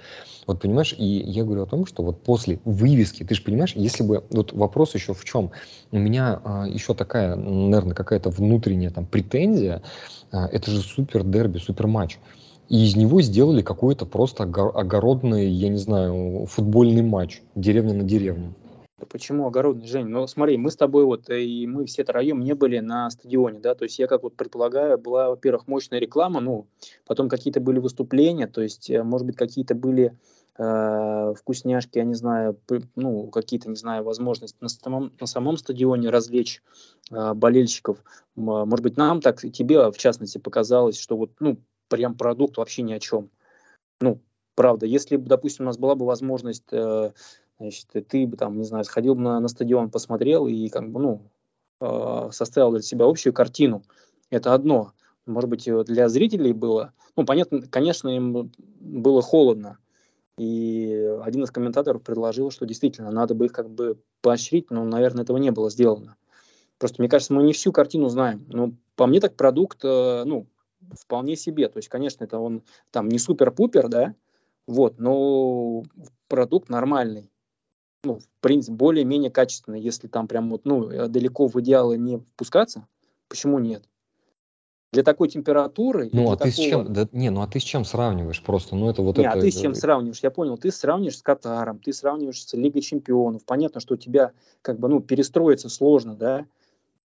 [0.47, 4.03] Вот, понимаешь, и я говорю о том, что вот после вывески, ты же понимаешь, если
[4.03, 5.51] бы, вот вопрос еще в чем?
[5.91, 9.83] У меня а, еще такая, наверное, какая-то внутренняя там претензия.
[10.31, 12.19] А, это же супер дерби, супер матч.
[12.73, 17.43] И из него сделали какой-то просто огор- огородный, я не знаю, футбольный матч.
[17.55, 18.55] Деревня на деревню.
[19.11, 20.07] Почему огородный, Жень?
[20.07, 23.61] Ну, смотри, мы с тобой вот, э, и мы все троем не были на стадионе,
[23.61, 26.67] да, то есть я как вот предполагаю, была, во-первых, мощная реклама, ну,
[27.05, 30.17] потом какие-то были выступления, то есть, э, может быть, какие-то были
[30.57, 32.57] э, вкусняшки, я не знаю,
[32.97, 36.63] ну, какие-то, не знаю, возможности на самом, на самом стадионе развлечь
[37.11, 37.99] э, болельщиков.
[38.37, 41.59] А, Может быть, нам так, и тебе, в частности, показалось, что вот, ну,
[41.97, 43.31] прям продукт вообще ни о чем.
[44.01, 44.21] Ну,
[44.55, 47.13] правда, если бы, допустим, у нас была бы возможность э,
[47.63, 51.01] Значит, ты бы там, не знаю, сходил бы на, на стадион, посмотрел и как бы,
[51.01, 51.31] ну,
[51.81, 53.85] э, составил для себя общую картину.
[54.31, 54.93] Это одно.
[55.27, 58.51] Может быть, э, для зрителей было, ну, понятно, конечно, им
[58.81, 59.79] было холодно.
[60.39, 65.23] И один из комментаторов предложил, что действительно надо бы их как бы поощрить, но, наверное,
[65.23, 66.17] этого не было сделано.
[66.79, 68.45] Просто, мне кажется, мы не всю картину знаем.
[68.49, 70.49] Но по мне так продукт, э, ну,
[70.95, 71.69] вполне себе.
[71.69, 74.15] То есть, конечно, это он там не супер-пупер, да,
[74.67, 75.83] вот, но
[76.29, 77.33] продукт нормальный
[78.05, 82.19] ну, в принципе, более-менее качественно, если там прям вот, ну, э, далеко в идеалы не
[82.19, 82.87] впускаться,
[83.29, 83.85] почему нет?
[84.93, 86.11] Для такой температуры...
[86.13, 88.77] Ну, а ты с чем, да, не, ну а ты с чем сравниваешь просто?
[88.77, 89.39] Ну, это вот Не, это...
[89.39, 90.21] а ты с чем э, сравниваешь?
[90.23, 93.45] Я понял, ты сравниваешь с Катаром, ты сравниваешь с Лигой Чемпионов.
[93.47, 96.45] Понятно, что у тебя как бы, ну, перестроиться сложно, да,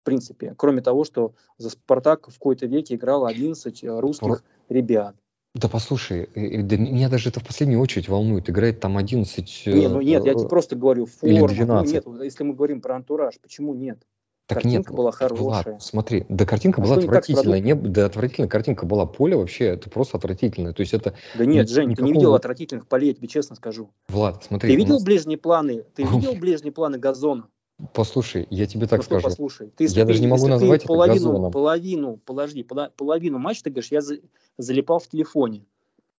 [0.06, 0.54] принципе.
[0.56, 5.16] Кроме того, что за Спартак в какой-то веке играло 11 э, русских ребят.
[5.54, 8.48] Да послушай, э, э, да меня даже это в последнюю очередь волнует.
[8.48, 9.66] Играет там 11...
[9.66, 11.48] Не, ну нет, я э, тебе просто говорю, или форма.
[11.48, 11.92] Ну, 12.
[11.94, 13.98] нет, вот если мы говорим про антураж, почему нет?
[14.46, 15.78] Так картинка нет, была Влад, хорошая.
[15.80, 17.58] смотри, да картинка А была отвратительная.
[17.58, 19.04] Не, да отвратительная картинка была.
[19.04, 20.72] Поле вообще, это просто отвратительное.
[20.72, 23.26] То есть это, Да нет, Ни- Жень, ты не никакого- видел отвратительных полей, я тебе
[23.26, 23.90] честно скажу.
[24.08, 25.84] Влад, смотри, Ты видел нас- ближние планы?
[25.96, 27.48] Ты видел ближние планы газона?
[27.92, 29.28] Послушай, я тебе так ну что, скажу.
[29.28, 29.72] послушай.
[29.76, 31.52] Ты, Я даже не могу назвать ты это половину, газоном.
[31.52, 32.62] половину, подожди,
[32.96, 34.18] половину матча, ты говоришь, я за-
[34.58, 35.64] залипал в телефоне.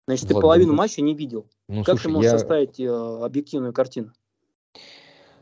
[0.06, 1.46] Значит, ты Влад, половину да- матча не видел.
[1.68, 2.38] Ну, как слушай, ты можешь я...
[2.38, 4.12] составить э, объективную картину?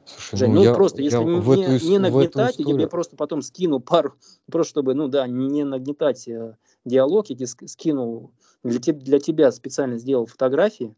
[0.04, 2.64] Слушай, Жень, ну, ну, я- просто, если я не, в эту не- эту нагнетать, я
[2.64, 4.14] тебе просто потом скину пару,
[4.50, 8.30] просто чтобы, ну да, не нагнетать э, диалог, я тебе ск- скинул,
[8.62, 10.94] для, для тебя специально сделал фотографии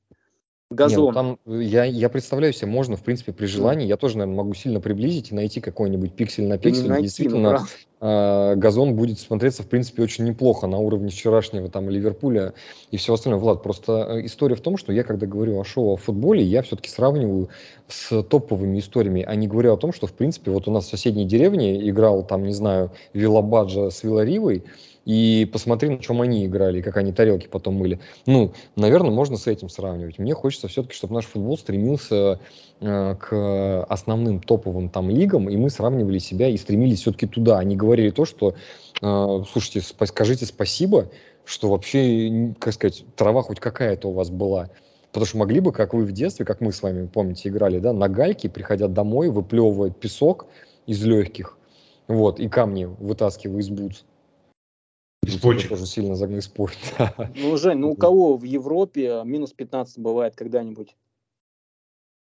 [0.70, 1.14] Не, ну газона.
[1.14, 4.52] там, э, я, я представляю себе, можно, в принципе, при желании, я тоже, наверное, могу
[4.52, 6.88] сильно приблизить и найти какой-нибудь пиксель на пиксель.
[6.88, 7.66] найти, ну, действительно,
[8.00, 12.52] а, газон будет смотреться, в принципе, очень неплохо на уровне вчерашнего там Ливерпуля
[12.90, 13.40] и всего остального.
[13.40, 16.61] Влад, просто э, история в том, что я, когда говорю о шоу о футболе, я
[16.61, 17.48] все-таки сравниваю
[17.88, 20.90] с топовыми историями, а не говорю о том, что, в принципе, вот у нас в
[20.90, 24.64] соседней деревне играл там, не знаю, Вилабаджа с Виларивой,
[25.09, 27.99] и посмотри, на чем они играли, и как они тарелки потом мыли.
[28.27, 30.18] Ну, наверное, можно с этим сравнивать.
[30.18, 32.40] Мне хочется все-таки, чтобы наш футбол стремился
[32.81, 37.59] э, к основным топовым там лигам, и мы сравнивали себя и стремились все-таки туда.
[37.59, 38.55] Они говорили то, что,
[39.01, 41.11] э, слушайте, спа- скажите спасибо,
[41.47, 44.68] что вообще, как сказать, трава хоть какая-то у вас была.
[45.07, 47.94] Потому что могли бы, как вы в детстве, как мы с вами, помните, играли, да,
[47.94, 50.49] на гальке, приходя домой, выплевывая песок
[50.85, 51.57] из легких,
[52.09, 54.05] вот, и камни вытаскивая из бутс.
[55.42, 55.68] Почек.
[55.68, 56.76] Тоже сильно загнул спорт.
[56.98, 57.31] да.
[57.37, 60.96] Ну, Жень, ну у кого в Европе минус 15 бывает когда-нибудь?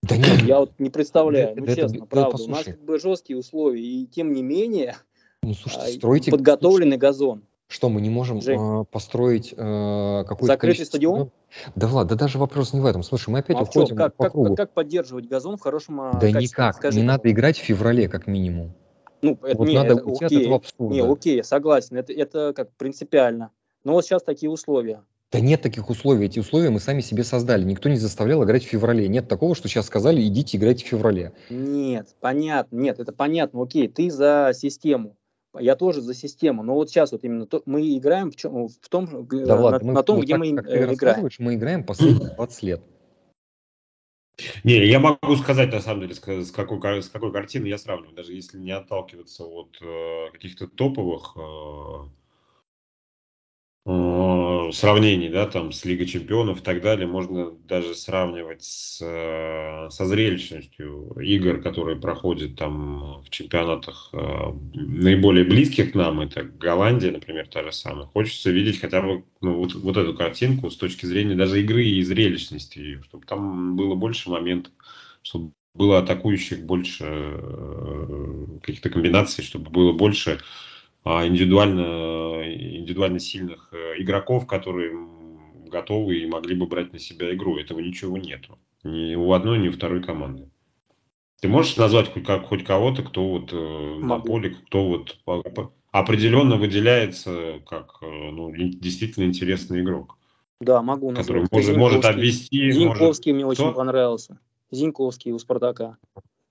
[0.03, 2.42] Да нет, Я вот не представляю, Да ну честно, да правда.
[2.42, 4.96] У нас как бы жесткие условия, и тем не менее
[5.42, 6.31] ну а, слушайте, стройте...
[6.31, 7.42] подготовленный газон.
[7.68, 8.59] Что, мы не можем Жень.
[8.59, 11.31] э, построить э, какой-то Закрытый количество стадион?
[11.77, 13.03] Да, Влад, да даже вопрос не в этом.
[13.03, 14.57] Слушай, мы опять а уходим как, по как, кругу.
[14.57, 16.42] как поддерживать газон в хорошем а, да качестве?
[16.42, 18.72] никак, Скажи, не надо играть в феврале как минимум.
[19.22, 20.40] Ну, это, вот не, надо это уйти от окей.
[20.40, 20.94] этого абсурда.
[20.94, 23.50] Не, окей, согласен, это, это как принципиально.
[23.85, 25.02] Но вот сейчас такие условия.
[25.31, 26.26] Да нет таких условий.
[26.26, 27.62] Эти условия мы сами себе создали.
[27.62, 29.09] Никто не заставлял играть в феврале.
[29.09, 31.33] Нет такого, что сейчас сказали, идите играйте в феврале.
[31.50, 35.16] Нет, понятно, нет, это понятно, окей, ты за систему.
[35.59, 38.88] я тоже за систему, но вот сейчас вот именно то, мы играем в, чем, в
[38.88, 41.28] том, да, на, ладно, мы, на том, вот где так, мы как ты играем.
[41.38, 42.83] Мы играем последние 20 лет.
[44.64, 48.34] Не, я могу сказать, на самом деле, с какой, с какой картиной я сравниваю, даже
[48.34, 52.09] если не отталкиваться от э, каких-то топовых э,
[53.87, 59.89] Э, сравнений, да, там с Лигой Чемпионов и так далее, можно даже сравнивать с, э,
[59.91, 64.18] со зрелищностью игр, которые проходят там в чемпионатах э,
[64.74, 68.07] наиболее близких к нам, это Голландия, например, та же самая.
[68.07, 72.03] Хочется видеть хотя бы ну, вот, вот эту картинку с точки зрения даже игры и
[72.03, 74.72] зрелищности чтобы там было больше моментов,
[75.22, 77.05] чтобы было атакующих больше
[78.61, 80.41] каких-то комбинаций, чтобы было больше
[81.05, 84.92] индивидуально, индивидуально сильных э, игроков, которые
[85.68, 87.59] готовы и могли бы брать на себя игру.
[87.59, 88.59] Этого ничего нету.
[88.84, 90.51] Ни у одной, ни у второй команды.
[91.40, 95.18] Ты можешь назвать хоть, как, хоть кого-то, кто вот э, на поле, кто вот
[95.92, 100.18] определенно выделяется как э, ну, действительно интересный игрок?
[100.61, 101.26] Да, могу назвать.
[101.26, 102.72] Который может, может обвести.
[102.72, 103.34] Зиньковский может...
[103.34, 103.72] мне очень Кто?
[103.74, 104.40] понравился.
[104.70, 105.96] Зиньковский у Спартака.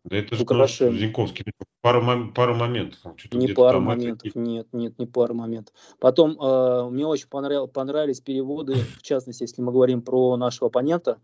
[0.09, 1.43] Да это же Зиньковский.
[1.81, 2.99] Пару, пару моментов.
[3.33, 5.75] Не пару моментов, нет, нет, не пару моментов.
[5.99, 11.19] Потом э, мне очень понравилось, понравились переводы, в частности, если мы говорим про нашего оппонента,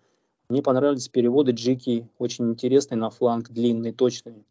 [0.49, 4.43] мне понравились переводы Джики, очень интересные на фланг, длинные, точные.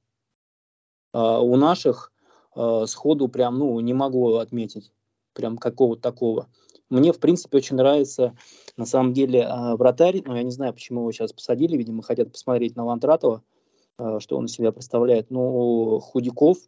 [1.12, 2.10] Э, у наших
[2.56, 4.92] э, сходу прям, ну, не могу отметить
[5.34, 6.48] прям какого-то такого.
[6.88, 8.34] Мне, в принципе, очень нравится,
[8.78, 12.32] на самом деле, э, вратарь, но я не знаю, почему его сейчас посадили, видимо, хотят
[12.32, 13.42] посмотреть на Лантратова,
[13.96, 15.30] что он из себя представляет.
[15.30, 16.58] Но Худяков,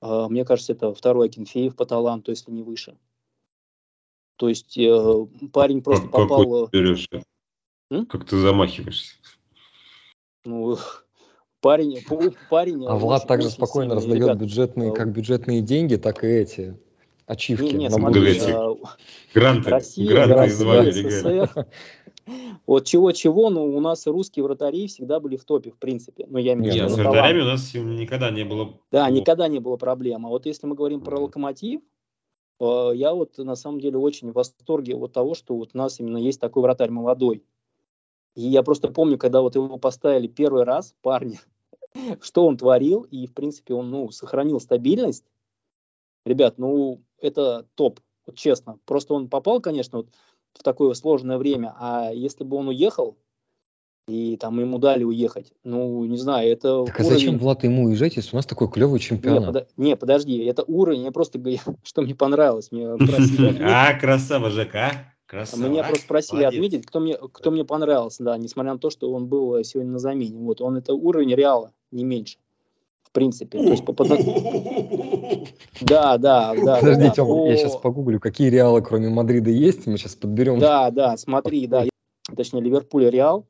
[0.00, 2.96] э, мне кажется, это второй Акинфеев по таланту, если не выше.
[4.36, 6.66] То есть э, парень просто как, попал...
[6.66, 7.08] Как, берешь?
[8.08, 9.14] как ты замахиваешься?
[10.44, 10.76] Ну,
[11.60, 12.04] парень,
[12.50, 12.84] парень.
[12.86, 14.38] А Влад также спокойно раздает ребят.
[14.38, 16.76] бюджетные, как бюджетные деньги, так и эти
[17.26, 17.74] ачивки.
[17.74, 18.74] Не, не, смотри, а,
[19.34, 21.66] гранты, Россия, гранты Россия, СССР,
[22.66, 26.26] вот чего-чего, но у нас русские вратари всегда были в топе, в принципе.
[26.28, 28.74] Ну, я имею Нет, с вратарями у нас никогда не было...
[28.90, 30.26] Да, никогда не было проблем.
[30.26, 31.80] А вот если мы говорим про локомотив,
[32.60, 36.00] э, я вот на самом деле очень в восторге от того, что вот у нас
[36.00, 37.44] именно есть такой вратарь молодой.
[38.34, 41.40] И я просто помню, когда вот его поставили первый раз, парни,
[42.20, 45.24] что он творил, и в принципе он ну, сохранил стабильность.
[46.24, 48.78] Ребят, ну это топ, вот честно.
[48.84, 50.08] Просто он попал, конечно, вот
[50.54, 51.74] в такое сложное время.
[51.78, 53.16] А если бы он уехал,
[54.08, 57.10] и там ему дали уехать, ну, не знаю, это Так уровень...
[57.10, 59.46] а зачем, Влад, ему уезжать, если у нас такой клевый чемпионат?
[59.46, 59.78] Не, под...
[59.78, 62.72] не подожди, это уровень, я просто говорю, что мне понравилось.
[62.72, 62.88] Мне
[63.60, 65.12] а, красава, ЖК, а?
[65.26, 65.66] Красава.
[65.66, 69.28] Меня просто просили отметить, кто мне, кто мне понравился, да, несмотря на то, что он
[69.28, 70.36] был сегодня на замене.
[70.38, 72.38] Вот, он это уровень Реала, не меньше.
[73.12, 73.58] В принципе.
[73.58, 73.92] То есть, по.
[75.82, 76.76] Да, да, да.
[76.76, 77.46] Подожди, да, Тём, по...
[77.46, 80.58] я сейчас погуглю, какие Реалы кроме Мадрида есть, мы сейчас подберем.
[80.58, 81.84] Да, да, смотри, да.
[82.34, 83.46] Точнее, Ливерпуль Реал.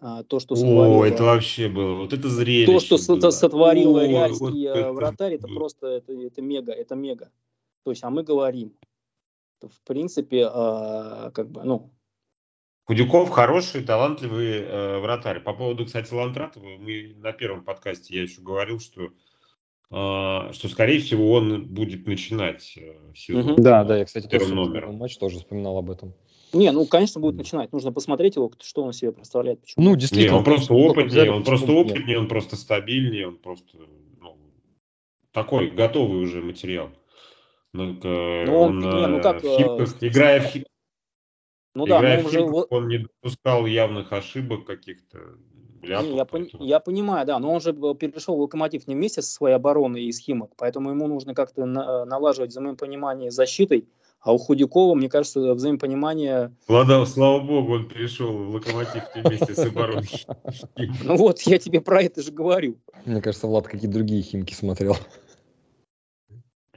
[0.00, 2.70] А, то, что сотворил, О, это вообще было, вот это зрелище.
[2.70, 3.30] То, что было.
[3.30, 7.30] сотворил О, реальский вот э, вратарь, это, это просто, это, это мега, это мега.
[7.84, 8.74] То есть, а мы говорим,
[9.62, 11.90] в принципе, э, как бы, ну,
[12.88, 15.40] Худяков хороший, талантливый э, вратарь.
[15.40, 19.10] По поводу, кстати, Лантратова, мы на первом подкасте я еще говорил, что,
[19.90, 23.50] э, что скорее всего, он будет начинать э, сезон.
[23.50, 23.62] Угу.
[23.62, 24.86] Да, да, я, кстати, тоже номер.
[24.86, 26.14] матч тоже вспоминал об этом.
[26.54, 27.74] Не, ну, конечно, будет начинать.
[27.74, 29.60] Нужно посмотреть его, что он себе представляет.
[29.60, 29.84] Почему.
[29.84, 30.32] Ну, действительно.
[30.32, 33.76] Не, он просто опытнее, он просто опытнее, он просто стабильнее, он просто
[34.18, 34.38] ну,
[35.32, 36.88] такой готовый уже материал.
[37.74, 40.67] Ну, ну он, он не, ну, как, в хипках, э, играя в хип,
[41.78, 42.40] ну да, мы уже...
[42.42, 45.18] он не допускал явных ошибок каких-то.
[45.82, 46.48] Не, я, пон...
[46.52, 50.12] я понимаю, да, но он же перешел в локомотив не вместе со своей обороной и
[50.12, 52.04] схемок, поэтому ему нужно как-то на...
[52.04, 53.88] налаживать взаимопонимание с защитой,
[54.20, 56.52] а у Худякова, мне кажется, взаимопонимание...
[56.66, 60.26] Ладно, слава богу, он перешел в локомотив вместе с обороной.
[61.04, 62.78] Ну вот, я тебе про это же говорю.
[63.04, 64.96] Мне кажется, Влад какие другие химки смотрел.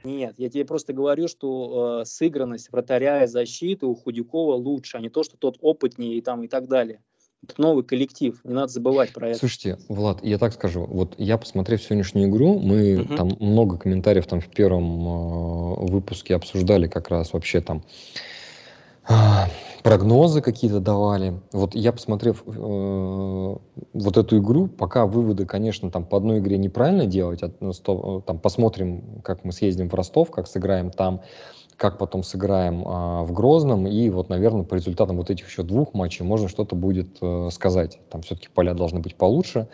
[0.04, 5.00] Нет, я тебе просто говорю, что э, сыгранность вратаря и защиты у Худякова лучше, а
[5.00, 7.00] не то, что тот опытнее и, там, и так далее.
[7.44, 9.38] Это новый коллектив, не надо забывать про это.
[9.40, 13.16] Слушайте, Влад, я так скажу, вот я, посмотрев сегодняшнюю игру, мы угу.
[13.16, 17.82] там много комментариев там в первом э, выпуске обсуждали как раз вообще там
[19.82, 21.40] прогнозы какие-то давали.
[21.52, 23.56] Вот я, посмотрев э,
[23.92, 28.22] вот эту игру, пока выводы, конечно, там по одной игре неправильно делать, а, ну, сто,
[28.26, 31.22] там посмотрим, как мы съездим в Ростов, как сыграем там,
[31.76, 35.94] как потом сыграем э, в Грозном, и вот, наверное, по результатам вот этих еще двух
[35.94, 37.98] матчей можно что-то будет э, сказать.
[38.08, 39.68] Там все-таки поля должны быть получше.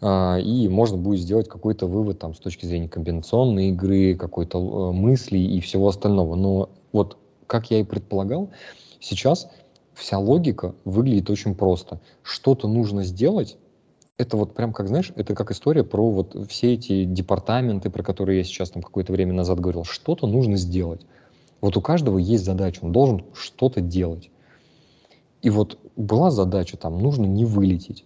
[0.00, 4.92] а, и можно будет сделать какой-то вывод там с точки зрения комбинационной игры, какой-то э,
[4.92, 6.34] мысли и всего остального.
[6.34, 7.18] Но вот
[7.48, 8.50] как я и предполагал,
[9.00, 9.48] сейчас
[9.94, 12.00] вся логика выглядит очень просто.
[12.22, 13.58] Что-то нужно сделать,
[14.16, 18.38] это вот прям как, знаешь, это как история про вот все эти департаменты, про которые
[18.38, 19.84] я сейчас там какое-то время назад говорил.
[19.84, 21.00] Что-то нужно сделать.
[21.60, 24.30] Вот у каждого есть задача, он должен что-то делать.
[25.42, 28.04] И вот была задача там, нужно не вылететь.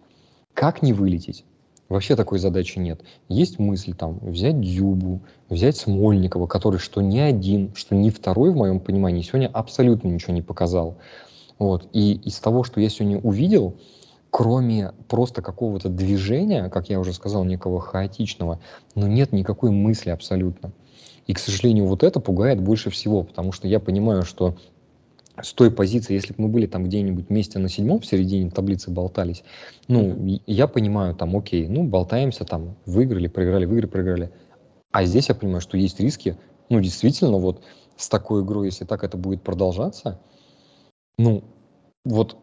[0.55, 1.45] Как не вылететь?
[1.93, 3.03] Вообще такой задачи нет.
[3.29, 5.21] Есть мысль там взять Дзюбу,
[5.51, 10.33] взять Смольникова, который что не один, что не второй, в моем понимании, сегодня абсолютно ничего
[10.33, 10.97] не показал.
[11.59, 11.87] Вот.
[11.93, 13.77] И из того, что я сегодня увидел,
[14.31, 18.59] кроме просто какого-то движения, как я уже сказал, некого хаотичного,
[18.95, 20.73] но нет никакой мысли абсолютно.
[21.27, 24.57] И, к сожалению, вот это пугает больше всего, потому что я понимаю, что
[25.41, 28.91] с той позиции, если бы мы были там где-нибудь вместе на седьмом, в середине таблицы
[28.91, 29.45] болтались,
[29.89, 34.33] ну, я понимаю, там, окей, ну, болтаемся, там, выиграли, проиграли, выиграли, проиграли.
[34.91, 36.37] А здесь я понимаю, что есть риски,
[36.69, 37.63] ну, действительно, вот
[37.97, 40.21] с такой игрой, если так это будет продолжаться,
[41.17, 41.45] ну,
[42.05, 42.37] вот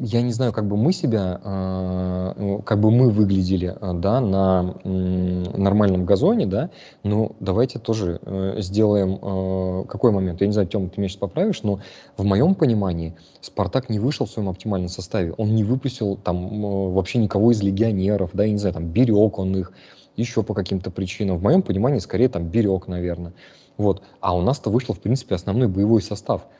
[0.00, 4.76] я не знаю, как бы мы себя, э, как бы мы выглядели, э, да, на
[4.84, 6.70] нормальном газоне, да,
[7.02, 10.40] но давайте тоже э, сделаем какой момент.
[10.40, 11.80] Я не знаю, Тёма, ты меня сейчас поправишь, но
[12.16, 15.32] в моем понимании Спартак не вышел в своем оптимальном составе.
[15.32, 19.56] Он не выпустил там вообще никого из легионеров, да, я не знаю, там берег он
[19.56, 19.72] их,
[20.16, 21.38] еще по каким-то причинам.
[21.38, 23.32] В моем понимании, скорее там берег, наверное.
[23.76, 24.02] Вот.
[24.20, 26.46] А у нас-то вышло, в принципе, основной боевой состав–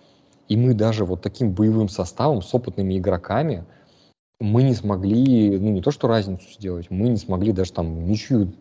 [0.49, 3.65] и мы даже вот таким боевым составом, с опытными игроками,
[4.41, 8.53] мы не смогли, ну не то что разницу сделать, мы не смогли даже там ничью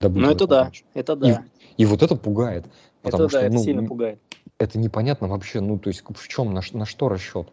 [0.00, 0.22] добыть.
[0.22, 1.44] Ну это да, это да.
[1.76, 2.66] И, и вот это пугает.
[3.02, 4.20] Потому это что, да, ну, это сильно пугает.
[4.58, 7.48] Это непонятно вообще, ну то есть в чем, на, на что расчет.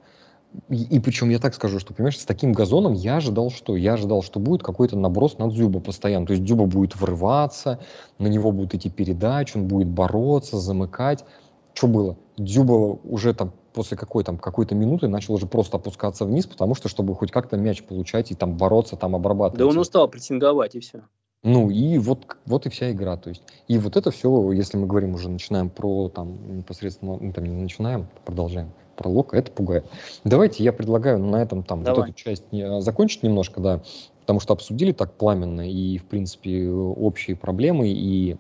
[0.70, 3.76] И, и причем я так скажу, что, понимаешь, с таким газоном я ожидал что?
[3.76, 6.26] Я ожидал, что будет какой-то наброс на Дзюба постоянно.
[6.26, 7.80] То есть Дзюба будет врываться,
[8.18, 11.26] на него будут идти передачи, он будет бороться, замыкать.
[11.74, 12.18] Что было?
[12.38, 16.90] Дзюба уже там после какой там какой-то минуты начал уже просто опускаться вниз, потому что
[16.90, 19.60] чтобы хоть как-то мяч получать и там бороться, там обрабатывать.
[19.60, 21.04] Да он устал прессинговать и все.
[21.44, 23.44] Ну и вот, вот и вся игра, то есть.
[23.68, 27.62] И вот это все, если мы говорим уже, начинаем про там непосредственно, ну там не
[27.62, 29.86] начинаем, продолжаем про Лока, это пугает.
[30.24, 32.00] Давайте я предлагаю на этом там Давай.
[32.00, 33.84] вот эту часть не, а, закончить немножко, да,
[34.22, 38.38] потому что обсудили так пламенно и, в принципе, общие проблемы и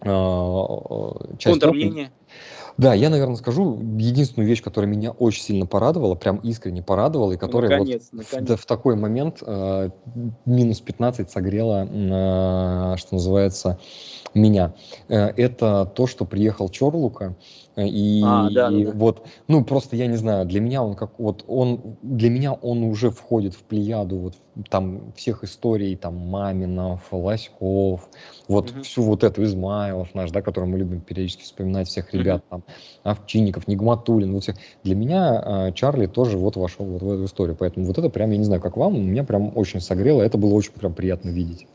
[0.00, 0.06] э,
[1.36, 1.60] часть...
[1.60, 2.10] Контрмнение.
[2.80, 7.36] Да, я, наверное, скажу единственную вещь, которая меня очень сильно порадовала, прям искренне порадовала, и
[7.36, 8.58] которая наконец, вот наконец.
[8.58, 9.90] В, в такой момент э,
[10.46, 13.78] минус 15 согрела, э, что называется,
[14.32, 14.72] меня.
[15.08, 17.36] Э, это то, что приехал Чорлука,
[17.76, 21.18] и, а, да, и да, вот, ну просто я не знаю, для меня он как
[21.18, 24.34] вот он для меня он уже входит в плеяду вот
[24.68, 28.08] там всех историй там Маминов, Лоськов,
[28.48, 28.82] вот угу.
[28.82, 32.62] всю вот эту Измайлов наш, да, который мы любим периодически вспоминать всех ребят угу.
[32.62, 32.64] там
[33.04, 34.56] Овчинников, Нигматулин, вот всех.
[34.82, 38.32] Для меня э, Чарли тоже вот вошел вот в эту историю, поэтому вот это прям
[38.32, 41.66] я не знаю, как вам, меня прям очень согрело, это было очень прям приятно видеть.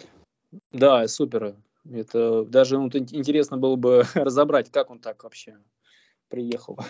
[0.71, 1.55] Да, супер.
[1.89, 5.55] Это даже ну, интересно было бы разобрать, как он так вообще
[6.29, 6.77] приехал.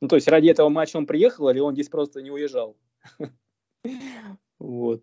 [0.00, 2.76] Ну, то есть ради этого матча он приехал, или он здесь просто не уезжал?
[4.58, 5.02] Вот.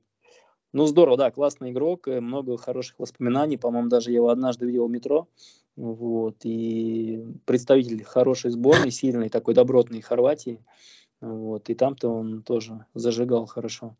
[0.73, 3.57] Ну, здорово, да, классный игрок, э, много хороших воспоминаний.
[3.57, 5.27] По-моему, даже я его однажды видел в метро.
[5.75, 6.37] Вот.
[6.43, 10.65] И представитель хорошей сборной, сильной, такой добротной Хорватии.
[11.21, 11.69] Вот.
[11.69, 13.95] И там-то он тоже зажигал хорошо.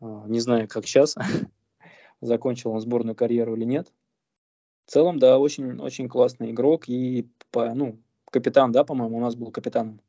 [0.00, 1.16] А, не знаю, как сейчас.
[2.20, 3.92] Закончил он сборную карьеру или нет.
[4.88, 7.98] В целом, да, очень, очень классный игрок и по, ну,
[8.30, 10.00] капитан, да, по-моему, у нас был капитаном.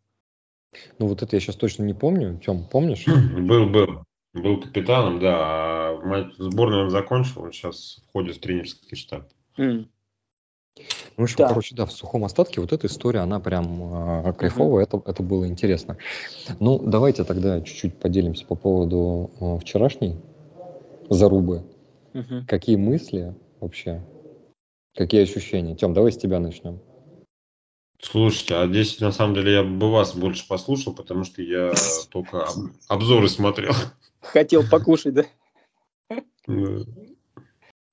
[1.00, 2.40] Ну вот это я сейчас точно не помню.
[2.40, 3.06] Тем, помнишь?
[3.06, 4.06] Был, был.
[4.34, 5.36] Был капитаном, да.
[5.36, 9.28] А сборную он закончил, он сейчас входит в тренерский штаб.
[9.58, 9.86] Mm.
[10.78, 10.84] Ну,
[11.18, 11.50] в общем, да.
[11.50, 15.00] короче, да, в сухом остатке вот эта история, она прям э, кайфовая, mm-hmm.
[15.00, 15.98] это, это было интересно.
[16.62, 20.16] Ну, давайте тогда чуть-чуть поделимся по поводу э, вчерашней
[21.10, 21.64] зарубы.
[22.14, 22.46] Mm-hmm.
[22.48, 24.02] Какие мысли вообще
[25.00, 25.76] Какие ощущения?
[25.78, 26.82] Тем, давай с тебя начнем.
[28.02, 31.72] Слушайте, а здесь на самом деле я бы вас больше послушал, потому что я
[32.12, 32.45] только
[32.89, 33.72] обзоры смотрел.
[34.20, 35.24] Хотел покушать, да?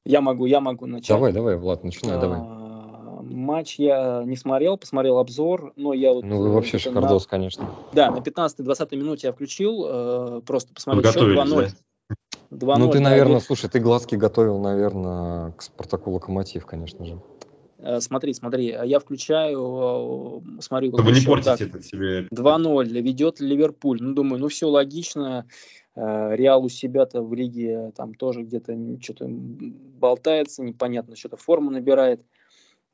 [0.04, 1.10] Я могу, я могу начать.
[1.10, 2.40] Давай, давай, Влад, начинай, давай.
[2.40, 6.24] А, матч я не смотрел, посмотрел обзор, но я вот...
[6.24, 7.70] Ну, вы вообще шикардос, на, конечно.
[7.92, 11.70] Да, на 15-20 минуте я включил, э, просто посмотрел счет 2-0.
[12.56, 17.20] 2 Ну, ты, наверное, слушай, ты глазки готовил, наверное, к Спартаку Локомотив, конечно же.
[17.78, 20.92] Э, смотри, смотри, я включаю, э, смотрю...
[20.92, 22.26] Чтобы не портить это себе.
[22.32, 23.98] 2-0, ведет Ливерпуль.
[24.00, 25.46] Ну, думаю, ну все логично.
[25.94, 32.22] Э, Реал у себя-то в лиге там тоже где-то что-то болтается, непонятно, что-то форму набирает.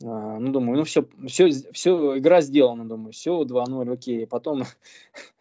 [0.01, 4.27] Ну, думаю, ну все, все, все, игра сделана, думаю, все, 2-0, окей.
[4.27, 4.65] Потом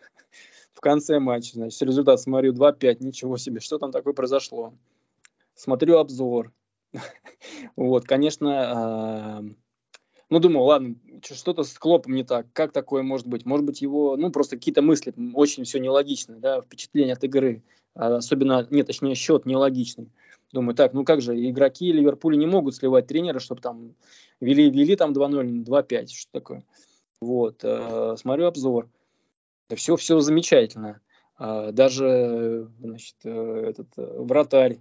[0.82, 4.73] в конце матча, значит, результат смотрю 2-5, ничего себе, что там такое произошло.
[5.53, 6.51] Смотрю обзор.
[7.75, 9.43] вот, конечно,
[10.32, 12.47] ну, думаю, ладно, что-то с Клопом не так.
[12.53, 13.45] Как такое может быть?
[13.45, 17.61] Может быть, его, ну, просто какие-то мысли, очень все нелогично, да, впечатление от игры.
[17.93, 20.09] А особенно, нет, точнее, счет нелогичный.
[20.51, 23.93] Думаю, так, ну как же, игроки Ливерпуля не могут сливать тренера, чтобы там
[24.39, 26.63] вели-вели там 2-0, 2-5, что такое.
[27.21, 28.89] Вот, э, смотрю обзор.
[29.76, 31.01] Все, все замечательно.
[31.39, 34.80] Э, даже, значит, э, этот э, вратарь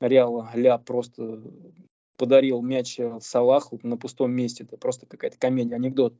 [0.00, 1.42] Реала Ля просто
[2.16, 4.64] подарил мяч Салаху на пустом месте.
[4.64, 6.14] Это просто какая-то комедия, анекдот.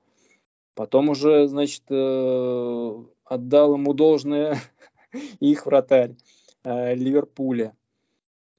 [0.75, 4.59] Потом уже, значит, э, отдал ему должное
[5.41, 6.17] их вратарь
[6.65, 7.77] э, Ливерпуля.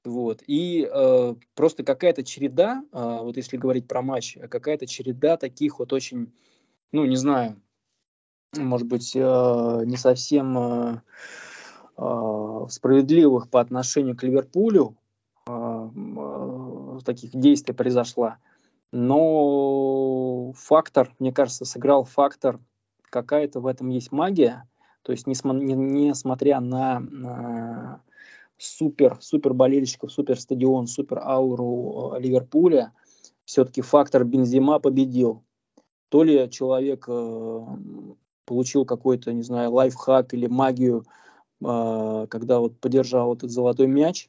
[0.04, 0.42] Вот.
[0.46, 5.92] И э, просто какая-то череда, э, вот если говорить про матч, какая-то череда таких вот
[5.92, 6.32] очень,
[6.90, 7.60] ну, не знаю,
[8.56, 11.00] может быть, э, не совсем э,
[11.96, 14.96] э, справедливых по отношению к Ливерпулю
[17.04, 18.38] таких действий произошла.
[18.92, 22.60] Но фактор, мне кажется, сыграл фактор,
[23.10, 24.68] какая-то в этом есть магия.
[25.02, 28.00] То есть, несмотря на,
[28.56, 32.92] супер, супер болельщиков, супер стадион, супер ауру Ливерпуля,
[33.44, 35.42] все-таки фактор Бензима победил.
[36.08, 37.08] То ли человек
[38.44, 41.04] получил какой-то, не знаю, лайфхак или магию,
[41.64, 44.28] э, когда вот подержал этот золотой мяч,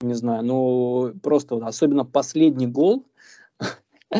[0.00, 3.06] не знаю, ну просто вот, особенно последний гол,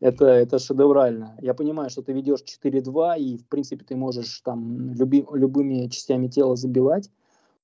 [0.00, 1.36] это, это шедеврально.
[1.40, 6.28] Я понимаю, что ты ведешь 4-2, и, в принципе, ты можешь там люби, любыми частями
[6.28, 7.10] тела забивать,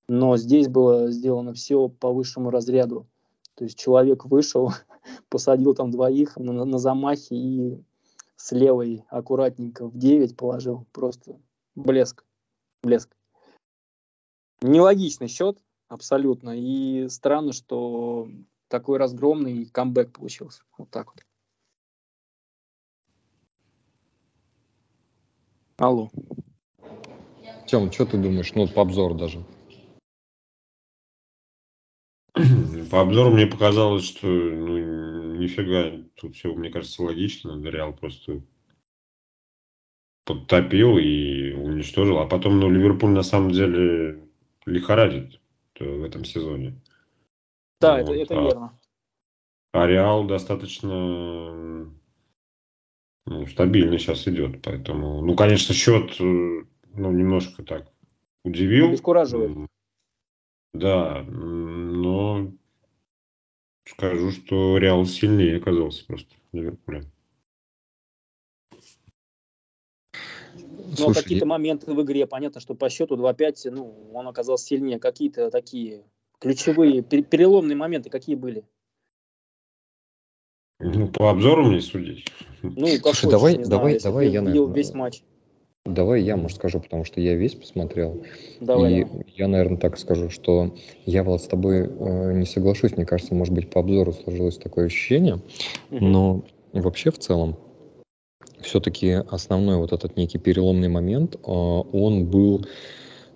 [0.08, 3.06] но здесь было сделано все по высшему разряду.
[3.54, 4.72] То есть человек вышел,
[5.28, 7.84] посадил там двоих на, на замахе и
[8.40, 10.86] с левой аккуратненько в 9 положил.
[10.92, 11.38] Просто
[11.74, 12.24] блеск.
[12.82, 13.14] Блеск.
[14.62, 16.58] Нелогичный счет, абсолютно.
[16.58, 18.28] И странно, что
[18.68, 20.62] такой разгромный камбэк получился.
[20.78, 21.24] Вот так вот.
[25.76, 26.10] Алло.
[27.66, 28.54] Тем, что ты думаешь?
[28.54, 29.44] Ну, по обзору даже.
[32.90, 35.19] По обзору мне показалось, что ну,
[35.50, 37.60] нифига, тут все, мне кажется, логично.
[37.62, 38.42] Реал просто
[40.24, 42.18] подтопил и уничтожил.
[42.18, 44.22] А потом, ну, Ливерпуль на самом деле
[44.66, 45.40] лихорадит
[45.78, 46.80] в этом сезоне.
[47.80, 48.10] Да, вот.
[48.10, 48.80] это, это а, верно.
[49.72, 51.90] А Реал достаточно
[53.26, 54.62] ну, стабильно сейчас идет.
[54.62, 57.90] Поэтому, ну, конечно, счет ну, немножко так
[58.44, 58.88] удивил.
[58.88, 59.68] Обескураживает.
[60.72, 61.24] Да,
[63.90, 67.04] скажу, что Реал сильнее оказался просто Ливерпуля.
[70.98, 74.98] Ну, какие-то моменты в игре, понятно, что по счету 2-5, ну, он оказался сильнее.
[74.98, 76.04] Какие-то такие
[76.38, 78.64] ключевые, переломные моменты какие были?
[80.80, 82.26] Ну, по обзору мне судить.
[82.62, 82.72] Ну,
[83.02, 85.22] как Слушай, хочешь, давай, давай, знаю, давай я, наверное, весь матч.
[85.90, 88.22] Давай я, может, скажу, потому что я весь посмотрел.
[88.60, 90.74] Давай, и я, наверное, так скажу, что
[91.06, 92.96] я, Влад, с тобой э, не соглашусь.
[92.96, 95.40] Мне кажется, может быть, по обзору сложилось такое ощущение.
[95.90, 96.04] Угу.
[96.04, 97.56] Но вообще в целом,
[98.60, 102.64] все-таки основной вот этот некий переломный момент, э, он был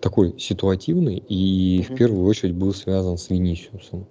[0.00, 1.94] такой ситуативный и угу.
[1.94, 4.06] в первую очередь был связан с Винисиусом.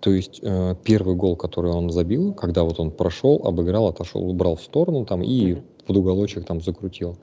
[0.00, 4.56] То есть э, первый гол, который он забил, когда вот он прошел, обыграл, отошел, убрал
[4.56, 5.62] в сторону там и угу.
[5.86, 7.16] под уголочек там закрутил.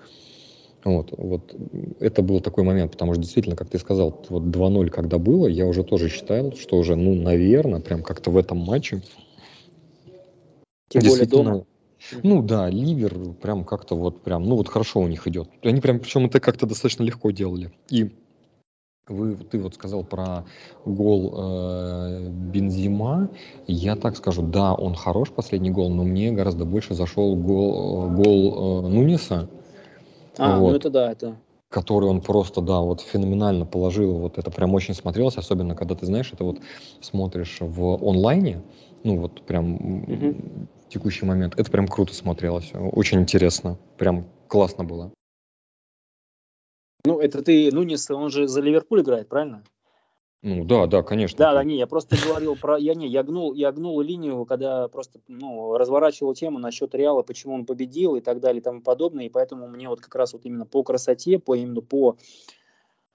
[0.83, 1.55] Вот, вот
[1.99, 5.67] это был такой момент, потому что действительно, как ты сказал, вот 2-0 когда было, я
[5.67, 9.01] уже тоже считал, что уже, ну, наверное, прям как-то в этом матче.
[10.89, 11.65] Тем более дома.
[12.23, 15.49] Ну да, Ливер прям как-то вот прям, ну вот хорошо у них идет.
[15.61, 17.71] Они прям, причем это как-то достаточно легко делали.
[17.89, 18.09] И
[19.07, 20.45] вы, ты вот сказал про
[20.83, 23.29] гол э, Бензима.
[23.67, 28.15] Я так скажу, да, он хорош, последний гол, но мне гораздо больше зашел гол, э,
[28.15, 29.49] гол э, Нуниса
[30.37, 31.37] а, ну вот, ну это да, это.
[31.69, 34.13] Который он просто, да, вот феноменально положил.
[34.13, 36.59] Вот это прям очень смотрелось, особенно когда ты знаешь, это вот
[36.99, 38.61] смотришь в онлайне,
[39.03, 40.35] ну вот прям угу.
[40.89, 41.57] текущий момент.
[41.57, 45.11] Это прям круто смотрелось, очень интересно, прям классно было.
[47.03, 49.63] Ну, это ты, Нунис, он же за Ливерпуль играет, правильно?
[50.43, 51.37] Ну да, да, конечно.
[51.37, 54.87] Да, да, не, я просто говорил про, я не, я гнул, я гнул линию, когда
[54.87, 59.25] просто, ну, разворачивал тему насчет Реала, почему он победил и так далее и тому подобное,
[59.25, 62.17] и поэтому мне вот как раз вот именно по красоте, по именно по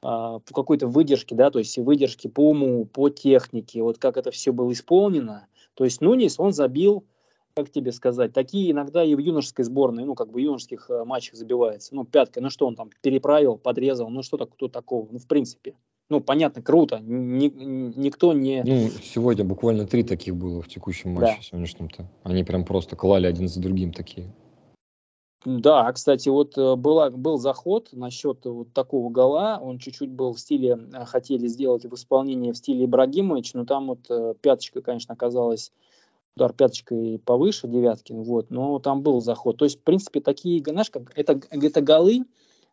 [0.00, 4.52] по какой-то выдержке, да, то есть выдержки по уму, по технике, вот как это все
[4.52, 5.48] было исполнено.
[5.74, 7.04] То есть Нунис, он забил
[7.56, 11.04] как тебе сказать, такие иногда и в юношеской сборной, ну, как бы в юношеских э,
[11.04, 11.94] матчах забивается.
[11.94, 15.26] Ну, пяткой, ну что он там, переправил, подрезал, ну что так, кто такого, ну, в
[15.26, 15.74] принципе.
[16.08, 18.62] Ну, понятно, круто, ни, никто не...
[18.62, 21.42] Ну, сегодня буквально три таких было в текущем матче да.
[21.42, 22.06] сегодняшнем-то.
[22.22, 24.32] Они прям просто клали один за другим такие.
[25.44, 30.40] Да, кстати, вот э, была, был заход насчет вот такого гола, он чуть-чуть был в
[30.40, 35.72] стиле, э, хотели сделать в исполнении в стиле Ибрагимович, но там вот пяточка, конечно, оказалась
[36.36, 39.56] удар пяточкой повыше девятки, вот, но там был заход.
[39.56, 42.24] То есть, в принципе, такие, знаешь, как это, это голы,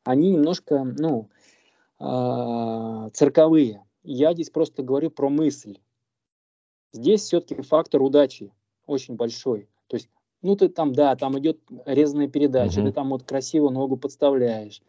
[0.04, 1.43] они немножко, ну, э,
[3.14, 3.84] цирковые.
[4.04, 5.78] Я здесь просто говорю про мысль.
[6.92, 8.52] Здесь все-таки фактор удачи
[8.86, 9.70] очень большой.
[9.88, 10.10] То есть,
[10.42, 12.88] ну, ты там, да, там идет резаная передача, угу.
[12.88, 14.82] ты там вот красиво ногу подставляешь,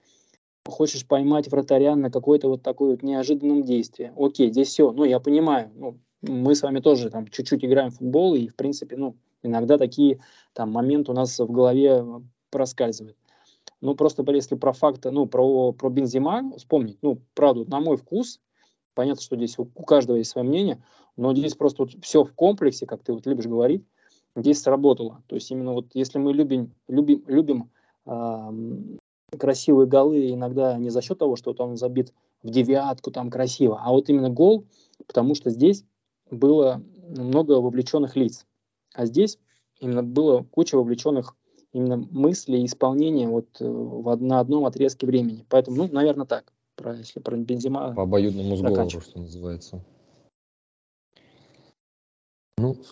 [0.66, 4.12] хочешь поймать вратаря на какое-то вот такое вот неожиданном действии.
[4.16, 7.98] Окей, здесь все, ну, я понимаю, ну, мы с вами тоже там чуть-чуть играем в
[7.98, 10.20] футбол, и, в принципе, ну, иногда такие
[10.52, 12.04] там моменты у нас в голове
[12.50, 13.16] проскальзывают.
[13.85, 18.41] Ну, просто если про факты, ну, про, про Бензима вспомнить, ну, правда, на мой вкус,
[18.95, 20.82] понятно, что здесь у, у каждого есть свое мнение,
[21.18, 23.85] но здесь просто вот все в комплексе, как ты вот любишь говорить,
[24.35, 25.22] здесь сработало.
[25.26, 27.70] То есть именно вот если мы любим, любим, любим
[28.07, 33.82] э, красивые голы иногда не за счет того, что он забит в девятку, там красиво,
[33.85, 34.64] а вот именно гол,
[35.07, 35.85] потому что здесь
[36.30, 38.47] было много вовлеченных лиц.
[38.95, 39.39] А здесь
[39.78, 41.37] именно было куча вовлеченных
[41.74, 45.44] именно мыслей и исполнения вот э, в, на одном отрезке времени.
[45.50, 46.44] Поэтому, ну, наверное, так,
[46.76, 47.92] про, если про Бензима.
[47.94, 49.84] По обоюдному сговору, что называется.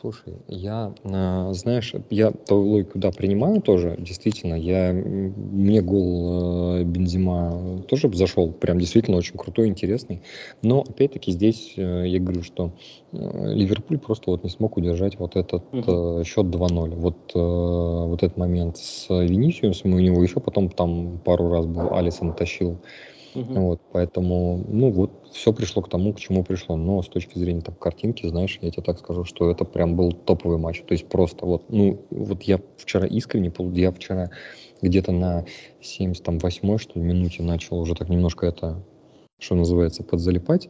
[0.01, 6.85] Слушай, я, э, знаешь, я твою логику, да, принимаю тоже, действительно, я, мне гол э,
[6.85, 10.23] Бензима тоже зашел, прям действительно очень крутой, интересный,
[10.63, 12.73] но, опять-таки, здесь э, я говорю, что
[13.13, 16.25] Ливерпуль просто вот не смог удержать вот этот uh-huh.
[16.25, 21.67] счет 2-0, вот, вот этот момент с Венисиусом, у него еще потом там пару раз
[21.67, 22.79] был, Алисон тащил
[23.35, 23.55] Угу.
[23.55, 26.77] Вот, поэтому, ну вот, все пришло к тому, к чему пришло.
[26.77, 30.13] Но с точки зрения там картинки, знаешь, я тебе так скажу, что это прям был
[30.13, 30.83] топовый матч.
[30.83, 34.31] То есть просто вот, ну, вот я вчера искренне, я вчера
[34.83, 35.45] где-то на
[35.81, 38.85] 78-й, что ли, минуте начал уже так немножко это,
[39.39, 40.69] что называется, подзалипать.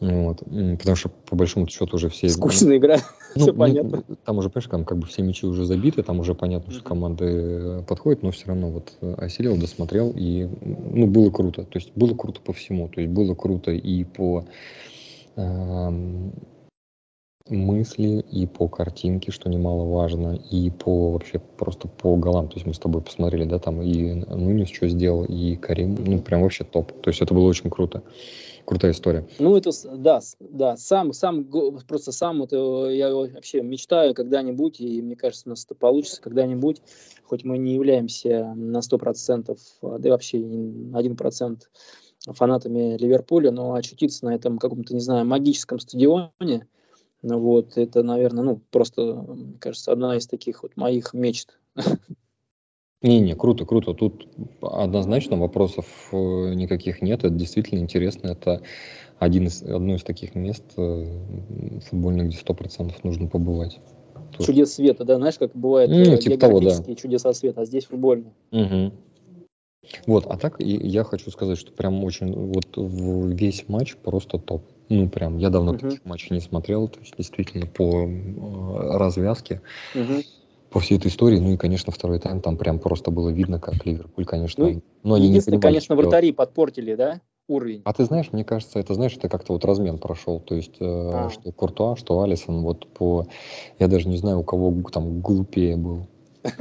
[0.00, 0.38] Вот.
[0.78, 2.30] Потому что, по большому счету, уже все...
[2.30, 2.96] Скучная игра,
[3.34, 4.02] ну, все ну, понятно.
[4.24, 7.24] Там уже, понимаешь, там как бы все мячи уже забиты, там уже понятно, что команды
[7.26, 11.64] э, подходят, но все равно вот э, осилил, досмотрел, и, ну, было круто.
[11.64, 12.88] То есть было круто по всему.
[12.88, 14.46] То есть было круто и по
[15.36, 15.90] э,
[17.48, 22.48] мысли, и по картинке, что немаловажно, и по вообще просто по голам.
[22.48, 26.20] То есть мы с тобой посмотрели, да, там и Нунис что сделал, и Карим, ну,
[26.20, 26.92] прям вообще топ.
[27.00, 28.02] То есть это было очень круто
[28.70, 29.26] крутая история.
[29.40, 31.44] Ну, это, да, да, сам, сам,
[31.88, 36.80] просто сам, это я вообще мечтаю когда-нибудь, и мне кажется, у нас это получится когда-нибудь,
[37.24, 39.58] хоть мы не являемся на 100%,
[39.98, 41.58] да и вообще на 1%
[42.28, 46.68] фанатами Ливерпуля, но очутиться на этом каком-то, не знаю, магическом стадионе,
[47.22, 51.58] вот, это, наверное, ну, просто, мне кажется, одна из таких вот моих мечт.
[53.02, 53.94] Не-не, круто, круто.
[53.94, 54.28] Тут
[54.60, 56.16] однозначно вопросов э,
[56.54, 57.20] никаких нет.
[57.20, 58.28] Это действительно интересно.
[58.28, 58.60] Это
[59.18, 63.80] один из, одно из таких мест э, футбольных, где сто процентов нужно побывать.
[64.32, 64.46] Тут...
[64.46, 66.94] Чудес света, да, знаешь, как бывает ну, типа того, да.
[66.94, 68.34] чудеса света, а здесь футбольные.
[68.52, 68.92] Угу.
[70.06, 74.62] Вот, а так я хочу сказать, что прям очень вот весь матч просто топ.
[74.90, 75.78] Ну, прям, я давно uh-huh.
[75.78, 78.06] таких матчей не смотрел, то есть действительно по
[78.98, 79.62] развязке.
[79.94, 80.24] Uh-huh
[80.70, 81.38] по всей этой истории.
[81.38, 84.64] Ну и, конечно, второй тайм там прям просто было видно, как Ливерпуль, конечно.
[84.64, 86.02] Ну, но они не понимали, конечно, что...
[86.02, 87.82] вратари подпортили, да, уровень.
[87.84, 90.38] А ты знаешь, мне кажется, это, знаешь, это как-то вот размен прошел.
[90.40, 91.28] То есть, э, а.
[91.30, 93.26] что Куртуа, что Алисон, вот по...
[93.78, 96.06] Я даже не знаю, у кого там глупее был.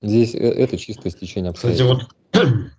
[0.00, 2.14] Здесь э, это чистое стечение обстоятельств.
[2.30, 2.70] Кстати, вот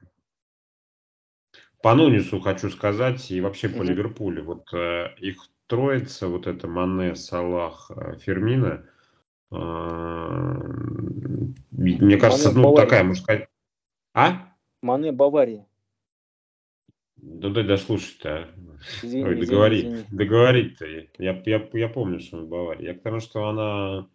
[1.82, 4.44] по Нунису хочу сказать, и вообще по Ливерпулю.
[4.44, 8.86] Вот э, их троица, вот это Мане, Салах, э, Фермина,
[9.52, 9.56] э,
[11.72, 12.86] мне кажется, Мане, ну Бавария.
[12.86, 13.48] такая, может сказать...
[14.14, 14.54] А?
[14.82, 15.66] Мане Бавария.
[17.18, 18.30] Да дай дослушать-то.
[18.30, 18.50] А.
[19.04, 20.86] Извини, Ой, договори, извини, договорить-то.
[21.18, 22.86] Я, я, я помню, что он в Баварии.
[22.86, 24.08] Я к тому, что она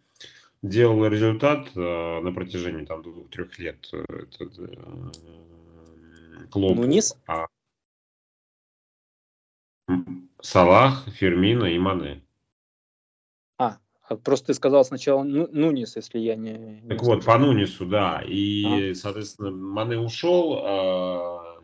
[0.61, 3.87] делала результат э, на протяжении там двух-трех лет.
[3.91, 4.75] Этот, э,
[6.49, 6.77] клуб.
[6.77, 7.15] Нунис?
[7.27, 7.45] А,
[10.41, 12.21] Салах, Фермина и Мане.
[13.57, 13.77] А,
[14.07, 16.81] А просто ты сказал сначала ну, Нунис, если я не...
[16.87, 18.21] Так не вот, по Нунису, да.
[18.25, 18.95] И, а.
[18.95, 21.59] соответственно, Мане ушел, а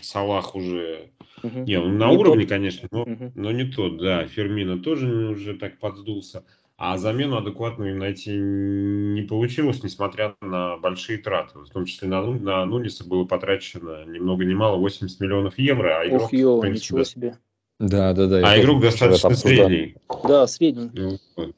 [0.00, 1.10] Салах уже...
[1.42, 1.60] Угу.
[1.60, 2.50] Не, он на не уровне, тот.
[2.50, 3.32] конечно, но, угу.
[3.34, 4.26] но не тот, да.
[4.26, 6.44] Фермина тоже уже так подсдулся.
[6.80, 11.58] А замену адекватную им найти не получилось, несмотря на большие траты.
[11.58, 16.00] В том числе на, на Нуниса было потрачено ни много ни мало 80 миллионов евро.
[16.00, 17.38] А игрок, Ох, ё, принципе, ничего себе.
[17.80, 18.42] Да, да, да.
[18.44, 19.96] А игрок достаточно средний.
[20.22, 20.90] Да, средний.
[20.94, 21.52] Ну,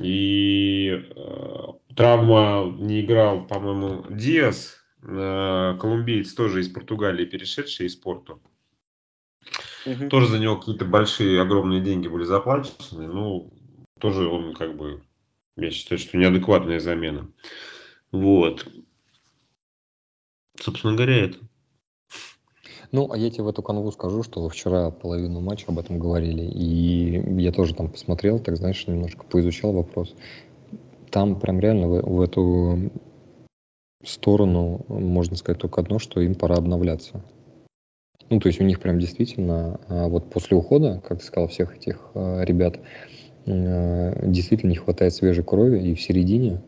[0.00, 8.40] и э, травма не играл, по-моему, Диас, э, колумбиец тоже из Португалии, перешедший из Порту.
[9.84, 10.08] Угу.
[10.08, 13.08] Тоже за него какие-то большие, огромные деньги были заплачены.
[13.08, 13.52] Ну,
[14.00, 15.02] тоже он как бы,
[15.56, 17.30] я считаю, что неадекватная замена.
[18.10, 18.66] Вот.
[20.58, 21.38] Собственно говоря, это.
[22.92, 26.42] Ну, а я тебе в эту канву скажу, что вчера половину матча об этом говорили,
[26.42, 30.14] и я тоже там посмотрел, так знаешь, немножко поизучал вопрос.
[31.10, 32.90] Там прям реально в, в эту
[34.04, 37.24] сторону можно сказать только одно, что им пора обновляться.
[38.28, 42.10] Ну, то есть у них прям действительно, а, вот после ухода, как сказал, всех этих
[42.14, 42.78] а, ребят,
[43.46, 46.60] действительно не хватает свежей крови и в середине,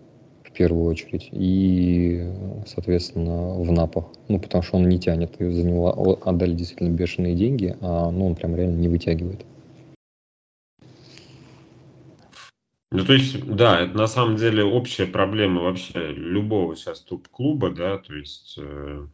[0.44, 2.26] в первую очередь, и,
[2.66, 4.06] соответственно, в напах.
[4.28, 8.26] Ну, потому что он не тянет, и за него отдали действительно бешеные деньги, а ну,
[8.26, 9.44] он прям реально не вытягивает.
[12.90, 17.96] Ну, то есть, да, это на самом деле общая проблема вообще любого сейчас топ-клуба, да,
[17.96, 19.06] то есть, э,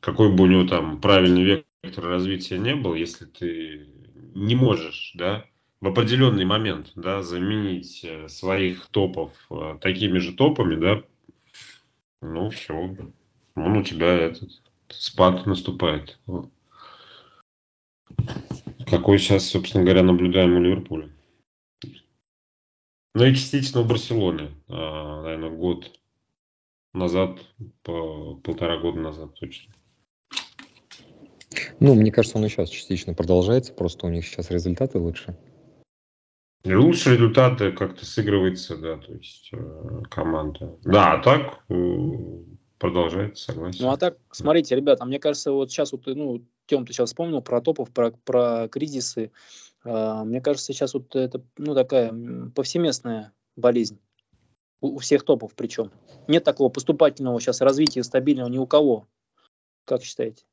[0.00, 3.86] какой бы у него там правильный вектор развития не был, если ты
[4.34, 5.44] не можешь, да,
[5.84, 11.02] в определенный момент, да, заменить э, своих топов э, такими же топами, да,
[12.22, 12.96] ну все,
[13.54, 14.48] он у тебя этот
[14.88, 16.18] спад наступает.
[18.86, 21.10] Какой сейчас, собственно говоря, наблюдаем у Ливерпуля.
[23.14, 26.00] Ну и частично у Барселоны, а, наверное, год
[26.94, 27.40] назад,
[27.82, 29.74] по полтора года назад точно.
[31.78, 35.36] Ну, мне кажется, он и сейчас частично продолжается, просто у них сейчас результаты лучше.
[36.64, 40.78] И лучшие результаты как-то сыгрывается, да, то есть э, команда.
[40.82, 41.74] Да, а так э,
[42.78, 43.84] продолжается, согласен.
[43.84, 47.42] Ну а так, смотрите, ребята, мне кажется, вот сейчас вот, ну, Тем, ты сейчас вспомнил
[47.42, 49.30] про топов, про, про кризисы.
[49.84, 52.14] Э, мне кажется, сейчас вот это, ну, такая
[52.54, 54.00] повсеместная болезнь.
[54.80, 55.90] У, у всех топов причем.
[56.28, 59.06] Нет такого поступательного сейчас развития стабильного ни у кого.
[59.84, 60.44] Как считаете?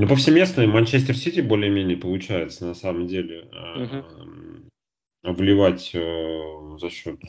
[0.00, 5.34] Ну, повсеместно Манчестер Сити более-менее получается, на самом деле, угу.
[5.34, 7.20] вливать э, за счет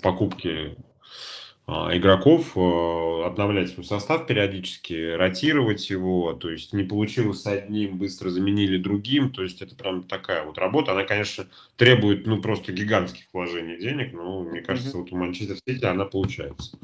[0.00, 0.76] покупки
[1.66, 7.98] а, игроков, э, обновлять свой состав периодически, ротировать его, то есть не получилось с одним,
[7.98, 12.70] быстро заменили другим, то есть это прям такая вот работа, она, конечно, требует, ну, просто
[12.70, 15.00] гигантских вложений денег, но мне кажется, mm-hmm.
[15.00, 16.78] вот у Манчестер Сити она получается.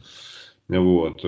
[0.67, 1.25] Вот.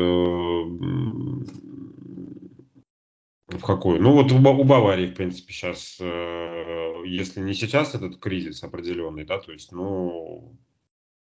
[3.53, 4.01] В какой?
[4.01, 9.25] Ну вот у, у Баварии, в принципе, сейчас, э, если не сейчас этот кризис определенный,
[9.25, 10.59] да, то есть, ну,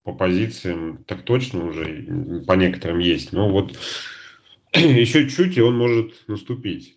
[0.04, 3.32] по позициям так точно уже по некоторым есть.
[3.32, 3.78] Но вот
[4.74, 6.96] еще чуть, и он может наступить.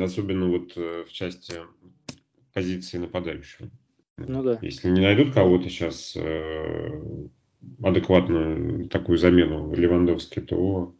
[0.00, 1.54] Особенно вот э, в части
[2.52, 3.70] позиции нападающего.
[4.16, 4.58] Ну да.
[4.62, 7.02] Если не найдут кого-то сейчас э,
[7.82, 10.94] адекватную такую замену Левандовски, то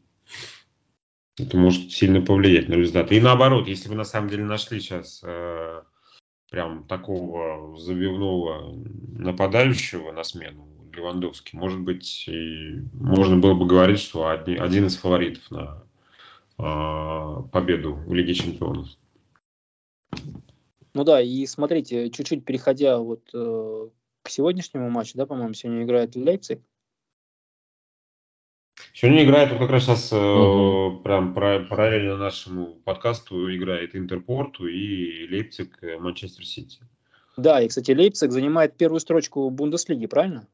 [1.42, 3.16] это может сильно повлиять на результаты.
[3.16, 5.82] И наоборот, если вы на самом деле нашли сейчас э,
[6.50, 8.74] прям такого забивного
[9.16, 14.96] нападающего на смену Левандовски, может быть, и можно было бы говорить, что одни, один из
[14.96, 15.82] фаворитов на
[16.58, 18.88] э, победу в Лиге Чемпионов.
[20.92, 23.88] Ну да, и смотрите, чуть-чуть переходя вот э,
[24.22, 26.60] к сегодняшнему матчу, да, по-моему, сегодня играет Лейпциг.
[29.00, 31.00] Сегодня играет, вот как раз сейчас угу.
[31.02, 36.80] прям параллельно нашему подкасту играет Интерпорту и Лейпциг э, Манчестер Сити.
[37.38, 40.46] Да, и, кстати, Лейпциг занимает первую строчку Бундеслиги, правильно?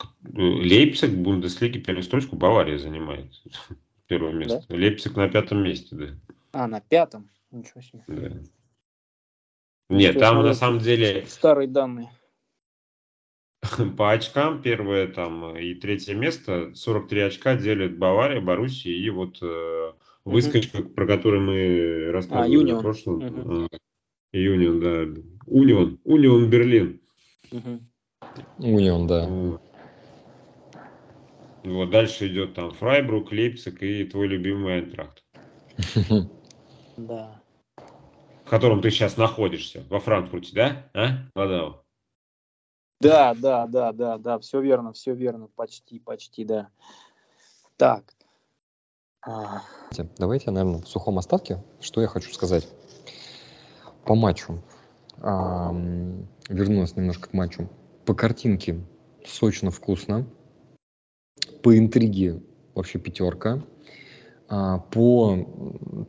[0.00, 3.30] Э, Лейпциг в Бундеслиге первую строчку Бавария занимает
[4.08, 4.64] первое место.
[4.68, 4.74] Да?
[4.74, 6.06] Лейпциг на пятом месте, да.
[6.50, 7.30] А, на пятом?
[7.52, 8.02] Ничего себе.
[8.08, 8.32] Да.
[9.88, 11.26] Нет, там на самом деле...
[11.28, 12.10] Старые данные.
[13.96, 19.92] По очкам первое там и третье место, 43 очка делят Бавария, Боруссия и вот э,
[20.24, 20.90] выскочка, угу.
[20.90, 23.16] про которую мы рассказывали а, в прошлом.
[23.16, 23.68] Угу.
[24.32, 25.22] Юнион, да.
[25.46, 27.00] Унион, Унион Берлин.
[27.50, 27.80] Угу.
[28.58, 29.28] Унион, да.
[31.64, 35.24] Вот дальше идет там Фрайбрук, Лейпциг и твой любимый Айнтрахт.
[36.96, 37.40] Да.
[38.44, 40.90] в котором ты сейчас находишься, во Франкфурте, да?
[40.94, 41.84] А, Владау?
[43.00, 46.68] Да, да, да, да, да, все верно, все верно, почти, почти, да.
[47.76, 48.04] Так.
[50.16, 52.66] Давайте, наверное, в сухом остатке, что я хочу сказать.
[54.04, 54.62] По матчу.
[55.20, 55.72] А,
[56.48, 57.68] вернулась немножко к матчу.
[58.04, 58.80] По картинке
[59.24, 60.26] сочно, вкусно.
[61.62, 62.42] По интриге
[62.74, 63.62] вообще пятерка.
[64.50, 65.46] А, по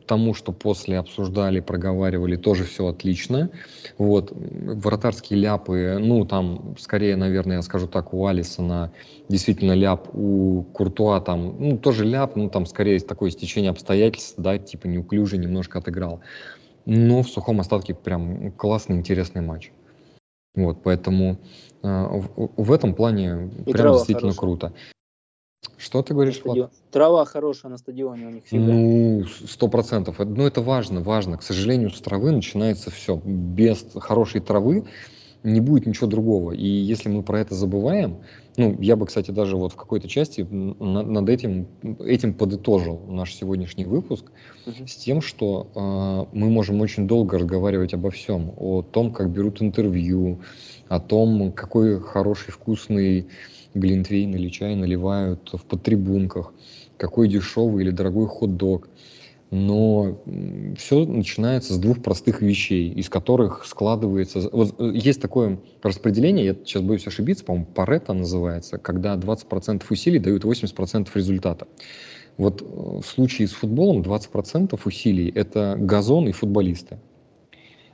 [0.06, 3.50] тому, что после обсуждали, проговаривали, тоже все отлично.
[3.98, 4.32] Вот.
[4.32, 8.92] Вратарские ляпы, ну, там, скорее, наверное, я скажу так, у Алисона
[9.28, 14.56] действительно ляп, у Куртуа там, ну, тоже ляп, ну, там, скорее, такое стечение обстоятельств, да,
[14.58, 16.20] типа неуклюже немножко отыграл.
[16.86, 19.70] Но в сухом остатке прям классный, интересный матч.
[20.54, 21.36] Вот, поэтому
[21.82, 24.38] э, в, в этом плане И прям действительно хорошая.
[24.38, 24.72] круто.
[25.76, 26.70] Что ты говоришь, Влад?
[26.90, 28.72] Трава хорошая на стадионе у них всегда.
[28.72, 30.18] Ну, сто процентов.
[30.18, 31.36] Ну, это важно, важно.
[31.36, 33.20] К сожалению, с травы начинается все.
[33.24, 34.86] Без хорошей травы
[35.42, 36.52] не будет ничего другого.
[36.52, 38.18] И если мы про это забываем,
[38.56, 41.66] ну, я бы, кстати, даже вот в какой-то части над этим,
[41.98, 44.32] этим подытожил наш сегодняшний выпуск
[44.66, 44.86] uh-huh.
[44.86, 49.62] с тем, что э, мы можем очень долго разговаривать обо всем, о том, как берут
[49.62, 50.40] интервью,
[50.88, 53.28] о том, какой хороший, вкусный
[53.74, 56.52] глинтвейн или чай наливают в подтрибунках,
[56.96, 58.88] какой дешевый или дорогой хот-дог.
[59.50, 60.20] Но
[60.78, 64.48] все начинается с двух простых вещей, из которых складывается...
[64.52, 70.20] Вот э, есть такое распределение, я сейчас боюсь ошибиться, по-моему, Паретто называется, когда 20% усилий
[70.20, 71.66] дают 80% результата.
[72.36, 77.00] Вот э, в случае с футболом 20% усилий– это газон и футболисты.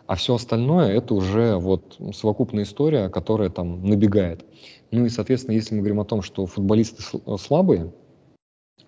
[0.07, 4.45] А все остальное– это уже вот совокупная история, которая там набегает.
[4.91, 7.03] Ну и, соответственно, если мы говорим о том, что футболисты
[7.39, 7.93] слабые,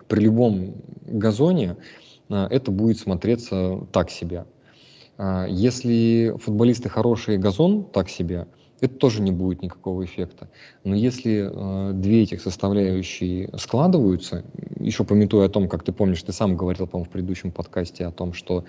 [0.07, 0.75] при любом
[1.05, 1.77] газоне
[2.29, 4.45] а, это будет смотреться так себе.
[5.17, 8.47] А, если футболисты хорошие, газон так себе,
[8.81, 10.49] это тоже не будет никакого эффекта.
[10.85, 14.45] Но если э, две этих составляющие складываются,
[14.79, 18.11] еще пометуя о том, как ты помнишь, ты сам говорил, по-моему, в предыдущем подкасте о
[18.11, 18.63] том, что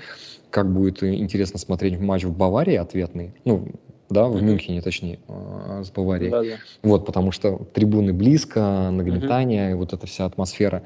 [0.50, 3.68] как будет интересно смотреть матч в Баварии ответный, ну,
[4.10, 4.42] да, в mm-hmm.
[4.42, 6.30] Мюнхене, точнее, э, с Баварией.
[6.30, 6.56] Да, да.
[6.82, 9.76] Вот, потому что трибуны близко, нагнетание, mm-hmm.
[9.76, 10.82] вот эта вся атмосфера.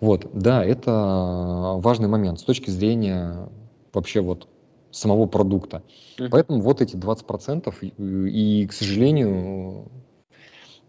[0.00, 3.48] Вот, да, это важный момент с точки зрения
[3.92, 4.48] вообще вот
[4.90, 5.82] самого продукта.
[6.18, 6.28] Mm-hmm.
[6.30, 9.88] Поэтому вот эти 20%, и, и, к сожалению,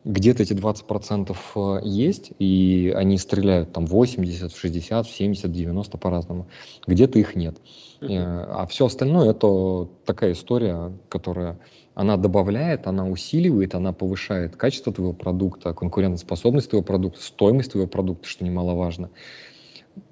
[0.05, 6.47] где-то эти 20% э, есть, и они стреляют там 80, 60, 70, 90 по-разному.
[6.87, 7.57] Где-то их нет.
[8.01, 8.45] Uh-huh.
[8.49, 11.59] А все остальное это такая история, которая
[11.95, 18.27] она добавляет, она усиливает, она повышает качество твоего продукта, конкурентоспособность твоего продукта, стоимость твоего продукта,
[18.27, 19.09] что немаловажно.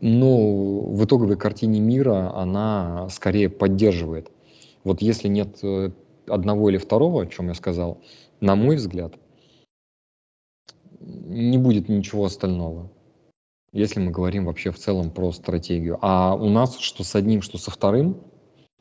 [0.02, 4.30] Но в итоговой картине мира она скорее поддерживает.
[4.84, 5.92] Вот если нет э,
[6.28, 8.00] одного или второго, о чем я сказал,
[8.42, 9.14] на мой взгляд,
[11.00, 12.92] не будет ничего остального,
[13.72, 16.00] если мы говорим вообще в целом про стратегию.
[16.02, 18.22] А у нас что с одним, что со вторым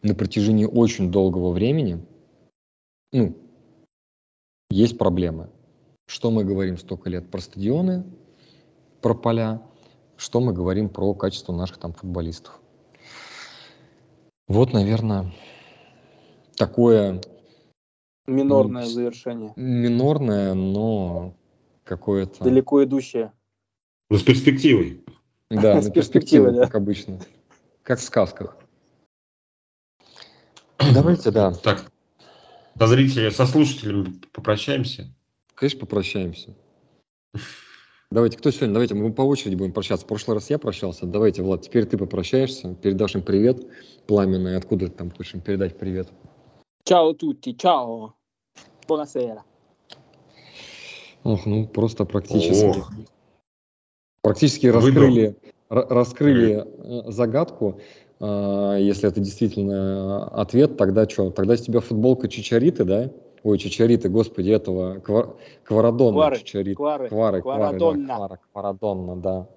[0.02, 2.04] на протяжении очень долгого времени,
[3.12, 3.36] ну,
[4.70, 5.50] есть проблемы.
[6.08, 8.04] Что мы говорим столько лет про стадионы,
[9.00, 9.62] про поля,
[10.16, 12.60] что мы говорим про качество наших там футболистов.
[14.48, 15.32] Вот, наверное,
[16.56, 17.20] такое...
[18.28, 19.52] Минорное ну, завершение.
[19.56, 21.35] Минорное, но
[21.86, 22.44] какое-то...
[22.44, 23.32] Далеко идущее.
[24.10, 25.04] Но с перспективой.
[25.48, 26.66] Да, с перспективой, да.
[26.66, 27.20] как обычно.
[27.82, 28.56] Как в сказках.
[30.92, 31.52] Давайте, да.
[31.52, 31.90] Так,
[32.78, 35.06] со зрителями, со слушателями попрощаемся.
[35.54, 36.54] Конечно, попрощаемся.
[38.10, 38.74] Давайте, кто сегодня?
[38.74, 40.04] Давайте мы по очереди будем прощаться.
[40.04, 41.06] В прошлый раз я прощался.
[41.06, 43.66] Давайте, Влад, теперь ты попрощаешься, передашь им привет
[44.06, 44.56] пламенный.
[44.56, 46.08] Откуда ты там хочешь им передать привет?
[46.84, 48.14] Чао тутти, чао.
[48.86, 49.42] Buonasera.
[51.26, 52.78] Ох, ну просто практически.
[52.78, 52.92] Ох.
[54.22, 55.36] Практически раскрыли,
[55.68, 57.80] раскрыли э, загадку.
[58.20, 61.30] А, если это действительно ответ, тогда что?
[61.30, 63.10] Тогда с тебя футболка Чичариты, да?
[63.42, 65.36] Ой, Чичариты, господи, этого Квар...
[65.64, 66.76] Кварадонна Квары, Чичариты.
[66.76, 68.06] Квары, Квары, Кварадонна.
[68.06, 69.48] Да, Квара, Кварадонна, да.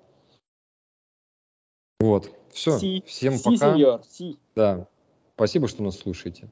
[2.00, 2.80] Вот, все.
[2.80, 3.74] Си, Всем си, пока.
[3.74, 4.40] Сеньор, си.
[4.56, 4.88] Да.
[5.36, 6.50] Спасибо, что нас слушаете.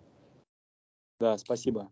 [1.20, 1.90] Да, спасибо.